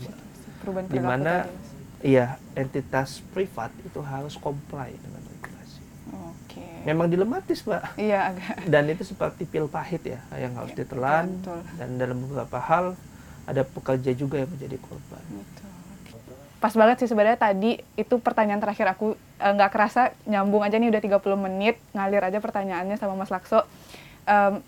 Perubahan 0.64 0.88
di 0.88 1.00
mana. 1.02 1.44
Iya 2.04 2.40
entitas 2.56 3.20
privat 3.36 3.72
itu 3.84 4.00
harus 4.00 4.36
comply 4.40 4.96
dengan 4.96 5.22
regulasi. 5.24 5.82
Oke. 6.12 6.64
Memang 6.88 7.12
dilematis, 7.12 7.64
Mbak. 7.64 8.00
Iya 8.00 8.20
agak. 8.34 8.56
Dan 8.72 8.84
itu 8.92 9.04
seperti 9.04 9.44
pil 9.46 9.68
pahit 9.68 10.04
ya 10.04 10.20
yang 10.36 10.56
harus 10.56 10.72
ditelan 10.76 11.40
Betul. 11.40 11.60
dan 11.76 11.90
dalam 12.00 12.18
beberapa 12.24 12.60
hal 12.60 12.86
ada 13.50 13.62
pekerja 13.66 14.12
juga 14.14 14.40
yang 14.40 14.52
menjadi 14.52 14.78
korban. 14.80 15.24
Betul. 15.28 15.70
Pas 16.60 16.76
banget 16.76 17.00
sih 17.00 17.08
sebenarnya 17.08 17.40
tadi 17.40 17.80
itu 17.96 18.16
pertanyaan 18.20 18.60
terakhir 18.60 18.92
aku 18.92 19.16
eh, 19.40 19.54
nggak 19.56 19.72
kerasa 19.72 20.12
nyambung 20.28 20.60
aja 20.60 20.76
nih 20.76 20.92
udah 20.92 21.02
30 21.02 21.46
menit 21.48 21.80
ngalir 21.96 22.20
aja 22.20 22.40
pertanyaannya 22.44 23.00
sama 23.00 23.16
Mas 23.16 23.32
Lakso. 23.32 23.64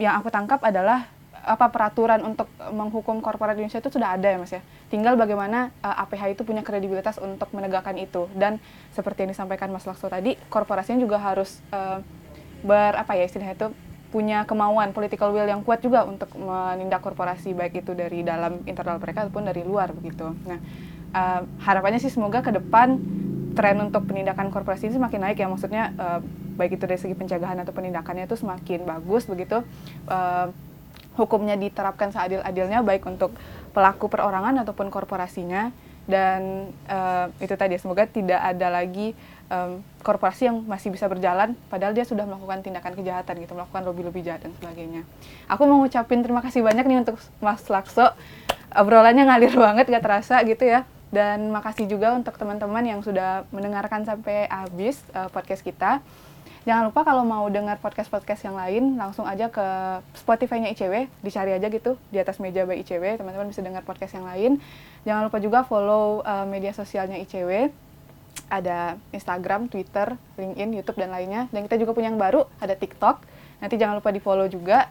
Yang 0.01 0.25
aku 0.25 0.33
tangkap 0.33 0.57
adalah 0.65 1.05
apa 1.41 1.73
peraturan 1.73 2.21
untuk 2.21 2.45
menghukum 2.69 3.17
korporat 3.19 3.57
Indonesia 3.57 3.81
itu 3.81 3.89
sudah 3.89 4.13
ada 4.13 4.29
ya 4.29 4.37
Mas 4.37 4.53
ya. 4.53 4.61
Tinggal 4.93 5.17
bagaimana 5.17 5.73
eh, 5.81 6.01
APH 6.05 6.37
itu 6.37 6.41
punya 6.45 6.61
kredibilitas 6.61 7.17
untuk 7.17 7.49
menegakkan 7.51 7.97
itu 7.97 8.29
dan 8.37 8.61
seperti 8.93 9.25
yang 9.25 9.31
disampaikan 9.33 9.73
Mas 9.73 9.85
Lakso 9.85 10.07
tadi, 10.07 10.37
korporasinya 10.49 11.01
juga 11.01 11.17
harus 11.17 11.59
eh, 11.73 11.99
ber 12.61 12.93
apa 12.93 13.17
ya 13.17 13.25
istilahnya 13.25 13.57
itu 13.57 13.67
punya 14.11 14.43
kemauan 14.43 14.91
political 14.91 15.31
will 15.31 15.47
yang 15.47 15.63
kuat 15.63 15.79
juga 15.79 16.03
untuk 16.03 16.35
menindak 16.35 16.99
korporasi 16.99 17.55
baik 17.55 17.79
itu 17.81 17.95
dari 17.95 18.27
dalam 18.27 18.59
internal 18.67 18.99
mereka 18.99 19.25
ataupun 19.25 19.47
dari 19.47 19.63
luar 19.63 19.95
begitu. 19.95 20.35
Nah, 20.45 20.59
eh, 21.15 21.41
harapannya 21.63 21.97
sih 21.97 22.11
semoga 22.11 22.43
ke 22.43 22.51
depan 22.51 22.99
tren 23.55 23.79
untuk 23.79 24.07
penindakan 24.07 24.47
korporasi 24.51 24.87
ini 24.91 24.95
semakin 24.99 25.19
naik 25.27 25.39
ya 25.39 25.47
maksudnya 25.47 25.83
eh, 25.95 26.19
baik 26.59 26.77
itu 26.77 26.83
dari 26.83 26.99
segi 26.99 27.15
pencegahan 27.15 27.57
atau 27.63 27.71
penindakannya 27.71 28.27
itu 28.27 28.35
semakin 28.35 28.83
bagus 28.83 29.25
begitu. 29.25 29.63
Eh, 30.11 30.47
hukumnya 31.19 31.59
diterapkan 31.59 32.11
seadil-adilnya 32.15 32.83
baik 32.83 33.03
untuk 33.07 33.35
pelaku 33.75 34.07
perorangan 34.07 34.63
ataupun 34.63 34.87
korporasinya. 34.91 35.71
Dan 36.01 36.71
eh, 36.89 37.25
itu 37.39 37.53
tadi 37.53 37.77
semoga 37.77 38.09
tidak 38.09 38.41
ada 38.41 38.67
lagi 38.73 39.13
em, 39.51 39.85
korporasi 40.01 40.49
yang 40.49 40.57
masih 40.65 40.89
bisa 40.89 41.05
berjalan 41.05 41.53
padahal 41.69 41.93
dia 41.93 42.07
sudah 42.07 42.25
melakukan 42.25 42.65
tindakan 42.65 42.97
kejahatan 42.97 43.35
gitu 43.43 43.53
melakukan 43.53 43.85
lobby-lobby 43.85 44.25
jahat 44.25 44.41
dan 44.41 44.55
sebagainya. 44.57 45.05
Aku 45.51 45.67
mau 45.69 45.83
ngucapin 45.83 46.23
terima 46.23 46.41
kasih 46.41 46.63
banyak 46.65 46.87
nih 46.87 46.97
untuk 47.05 47.21
Mas 47.43 47.61
Lakso. 47.69 48.15
Obrolannya 48.71 49.27
ngalir 49.27 49.53
banget 49.67 49.91
gak 49.91 50.03
terasa 50.03 50.39
gitu 50.47 50.63
ya. 50.65 50.87
Dan 51.11 51.51
makasih 51.51 51.91
juga 51.91 52.15
untuk 52.15 52.39
teman-teman 52.39 52.87
yang 52.87 53.03
sudah 53.03 53.43
mendengarkan 53.51 54.07
sampai 54.07 54.47
habis 54.47 55.03
eh, 55.11 55.27
podcast 55.29 55.61
kita 55.61 55.99
Jangan 56.61 56.93
lupa 56.93 57.01
kalau 57.01 57.25
mau 57.25 57.49
dengar 57.49 57.81
podcast-podcast 57.81 58.45
yang 58.45 58.53
lain, 58.53 58.93
langsung 58.93 59.25
aja 59.25 59.49
ke 59.49 59.65
Spotify-nya 60.13 60.69
ICW, 60.77 61.09
dicari 61.25 61.57
aja 61.57 61.65
gitu 61.73 61.97
di 62.13 62.21
atas 62.21 62.37
meja 62.37 62.69
by 62.69 62.77
ICW, 62.85 63.17
teman-teman 63.17 63.49
bisa 63.49 63.65
dengar 63.65 63.81
podcast 63.81 64.13
yang 64.13 64.29
lain. 64.29 64.61
Jangan 65.01 65.25
lupa 65.25 65.41
juga 65.41 65.65
follow 65.65 66.21
uh, 66.21 66.45
media 66.45 66.69
sosialnya 66.69 67.17
ICW, 67.17 67.73
ada 68.45 69.01
Instagram, 69.09 69.73
Twitter, 69.73 70.13
LinkedIn, 70.37 70.77
YouTube 70.77 71.01
dan 71.01 71.09
lainnya. 71.09 71.49
Dan 71.49 71.65
kita 71.65 71.81
juga 71.81 71.97
punya 71.97 72.13
yang 72.13 72.21
baru, 72.21 72.45
ada 72.61 72.77
TikTok. 72.77 73.25
Nanti 73.57 73.81
jangan 73.81 73.97
lupa 73.97 74.13
di 74.13 74.21
follow 74.21 74.45
juga. 74.45 74.85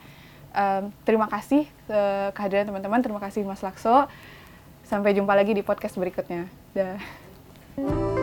Um, 0.50 0.90
terima 1.06 1.30
kasih 1.30 1.70
uh, 1.86 2.34
kehadiran 2.34 2.66
teman-teman, 2.66 2.98
terima 2.98 3.22
kasih 3.22 3.46
Mas 3.46 3.62
Lakso. 3.62 4.10
Sampai 4.82 5.14
jumpa 5.14 5.38
lagi 5.38 5.54
di 5.54 5.62
podcast 5.62 5.94
berikutnya. 5.94 6.50
Dah. 6.74 8.18